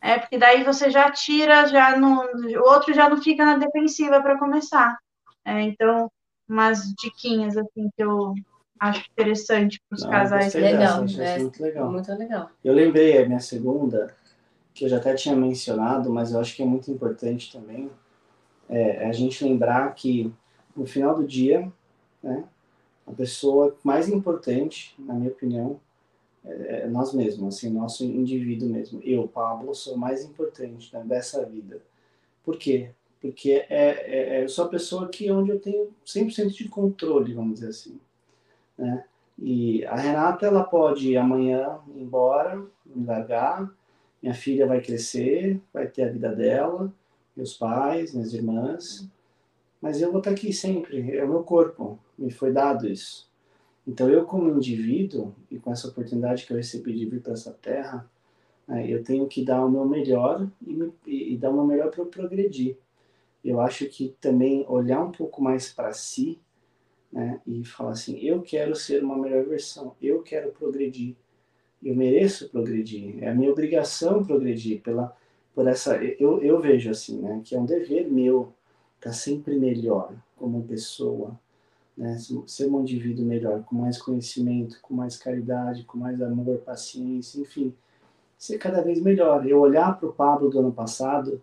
[0.00, 4.22] É, porque daí você já tira, já não, o outro já não fica na defensiva
[4.22, 4.98] para começar.
[5.44, 6.10] É, então,
[6.48, 8.34] umas diquinhas assim que eu
[8.78, 10.54] acho interessante para os casais.
[10.54, 11.92] Legal, dessa, é, muito legal.
[11.92, 12.50] Muito legal.
[12.64, 14.16] Eu lembrei a minha segunda,
[14.72, 17.90] que eu já até tinha mencionado, mas eu acho que é muito importante também,
[18.68, 20.32] é, é a gente lembrar que
[20.74, 21.70] no final do dia,
[22.22, 22.44] né,
[23.10, 25.80] a pessoa mais importante, na minha opinião,
[26.44, 29.00] é, é nós mesmos, assim, nosso indivíduo mesmo.
[29.02, 31.82] Eu, Pablo, sou mais importante né, dessa vida.
[32.44, 32.90] Por quê?
[33.20, 37.34] Porque é, é, é, eu sou a pessoa que onde eu tenho 100% de controle,
[37.34, 38.00] vamos dizer assim.
[38.78, 39.04] Né?
[39.38, 43.70] E a Renata, ela pode amanhã ir embora, me largar,
[44.22, 46.92] minha filha vai crescer, vai ter a vida dela,
[47.36, 49.08] meus pais, minhas irmãs,
[49.80, 53.30] mas eu vou estar aqui sempre, é o meu corpo, me foi dado isso.
[53.86, 57.52] Então eu como indivíduo, e com essa oportunidade que eu recebi de vir para essa
[57.52, 58.08] terra,
[58.68, 61.90] né, eu tenho que dar o meu melhor e, me, e dar o meu melhor
[61.90, 62.76] para eu progredir.
[63.44, 66.38] Eu acho que também olhar um pouco mais para si,
[67.10, 71.16] né, e falar assim, eu quero ser uma melhor versão, eu quero progredir,
[71.82, 75.16] eu mereço progredir, é a minha obrigação progredir pela
[75.52, 78.54] por essa eu, eu vejo assim, né, que é um dever meu
[79.00, 81.38] tá sempre melhor como pessoa,
[81.96, 82.18] né?
[82.46, 87.74] ser um indivíduo melhor, com mais conhecimento, com mais caridade, com mais amor, paciência, enfim,
[88.38, 89.46] ser cada vez melhor.
[89.46, 91.42] Eu olhar para o Pablo do ano passado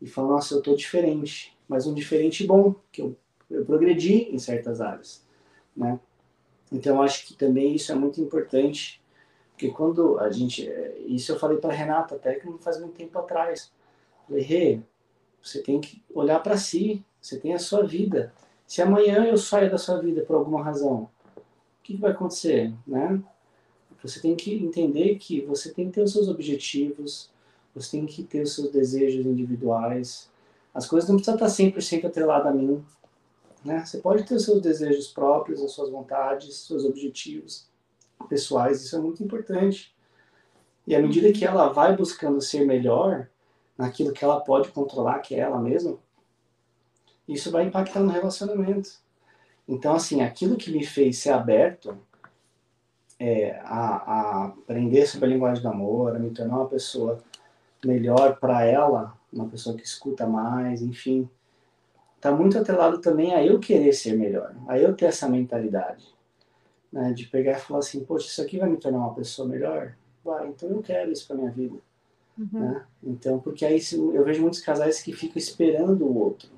[0.00, 3.16] e falar, nossa, eu estou diferente, mas um diferente bom, que eu,
[3.50, 5.22] eu progredi em certas áreas,
[5.76, 5.98] né?
[6.72, 9.02] Então, acho que também isso é muito importante,
[9.50, 10.70] porque quando a gente,
[11.06, 13.72] isso eu falei para Renata até que não faz muito tempo atrás,
[14.26, 14.80] falei, Rê,
[15.42, 17.04] você tem que olhar para si.
[17.20, 18.32] Você tem a sua vida.
[18.66, 23.22] Se amanhã eu saio da sua vida por alguma razão, o que, vai acontecer, né?
[24.02, 27.30] Você tem que entender que você tem que ter os seus objetivos,
[27.74, 30.30] você tem que ter os seus desejos individuais.
[30.72, 32.82] As coisas não precisam estar 100% atreladas a mim.
[33.64, 33.84] Né?
[33.84, 37.68] Você pode ter os seus desejos próprios, as suas vontades, seus objetivos
[38.28, 39.94] pessoais, isso é muito importante.
[40.86, 43.28] E à medida que ela vai buscando ser melhor,
[43.80, 45.96] naquilo que ela pode controlar, que é ela mesma,
[47.26, 48.90] isso vai impactar no relacionamento.
[49.66, 51.96] Então, assim, aquilo que me fez ser aberto
[53.18, 57.22] é, a, a aprender sobre a linguagem do amor, a me tornar uma pessoa
[57.84, 61.28] melhor para ela, uma pessoa que escuta mais, enfim,
[62.16, 66.12] está muito atrelado também a eu querer ser melhor, a eu ter essa mentalidade,
[66.92, 69.94] né, de pegar e falar assim, poxa, isso aqui vai me tornar uma pessoa melhor?
[70.22, 71.76] Vai, então eu quero isso para minha vida.
[72.38, 72.48] Uhum.
[72.52, 72.84] Né?
[73.02, 76.50] Então, porque aí eu vejo muitos casais que ficam esperando o outro.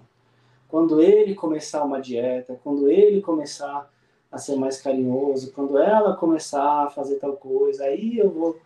[0.69, 3.91] Quando ele começar uma dieta, quando ele começar
[4.31, 8.59] a ser mais carinhoso, quando ela começar a fazer tal coisa, aí eu vou.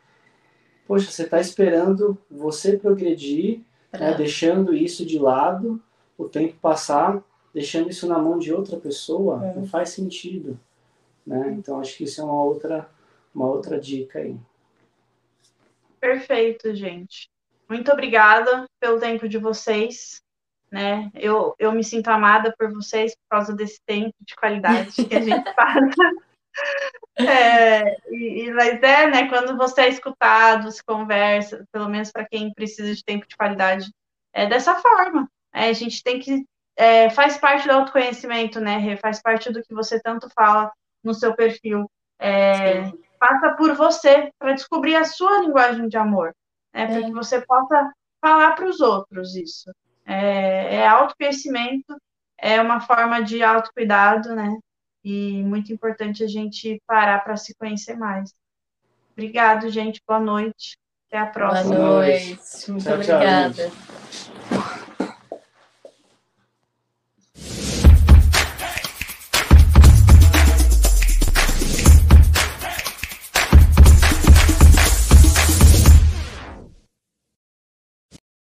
[0.86, 3.62] Poxa, você está esperando você progredir,
[3.92, 4.14] né?
[4.14, 5.82] deixando isso de lado,
[6.16, 7.20] o tempo passar,
[7.52, 9.54] deixando isso na mão de outra pessoa, é.
[9.54, 10.56] não faz sentido.
[11.26, 11.56] Né?
[11.58, 12.88] Então, acho que isso é uma outra,
[13.34, 14.36] uma outra dica aí.
[16.00, 17.28] Perfeito, gente.
[17.68, 20.20] Muito obrigada pelo tempo de vocês.
[20.70, 21.10] Né?
[21.14, 25.20] Eu, eu me sinto amada por vocês por causa desse tempo de qualidade que a
[25.20, 26.12] gente passa.
[27.18, 32.52] É, e, mas é, né, quando você é escutado, se conversa, pelo menos para quem
[32.52, 33.90] precisa de tempo de qualidade,
[34.32, 35.28] é dessa forma.
[35.52, 36.44] É, a gente tem que.
[36.78, 40.70] É, faz parte do autoconhecimento, né, Faz parte do que você tanto fala
[41.02, 41.90] no seu perfil.
[42.18, 46.34] É, passa por você para descobrir a sua linguagem de amor,
[46.72, 46.86] né?
[46.86, 49.70] para que você possa falar para os outros isso.
[50.04, 51.96] É, é autoconhecimento,
[52.38, 54.56] é uma forma de autocuidado, né?
[55.04, 58.32] E muito importante a gente parar para se conhecer mais.
[59.12, 60.00] Obrigado, gente.
[60.06, 60.76] Boa noite.
[61.08, 61.76] Até a próxima.
[61.76, 62.70] Boa noite.
[62.70, 63.70] Muito tchau, obrigada.
[63.70, 63.95] Tchau,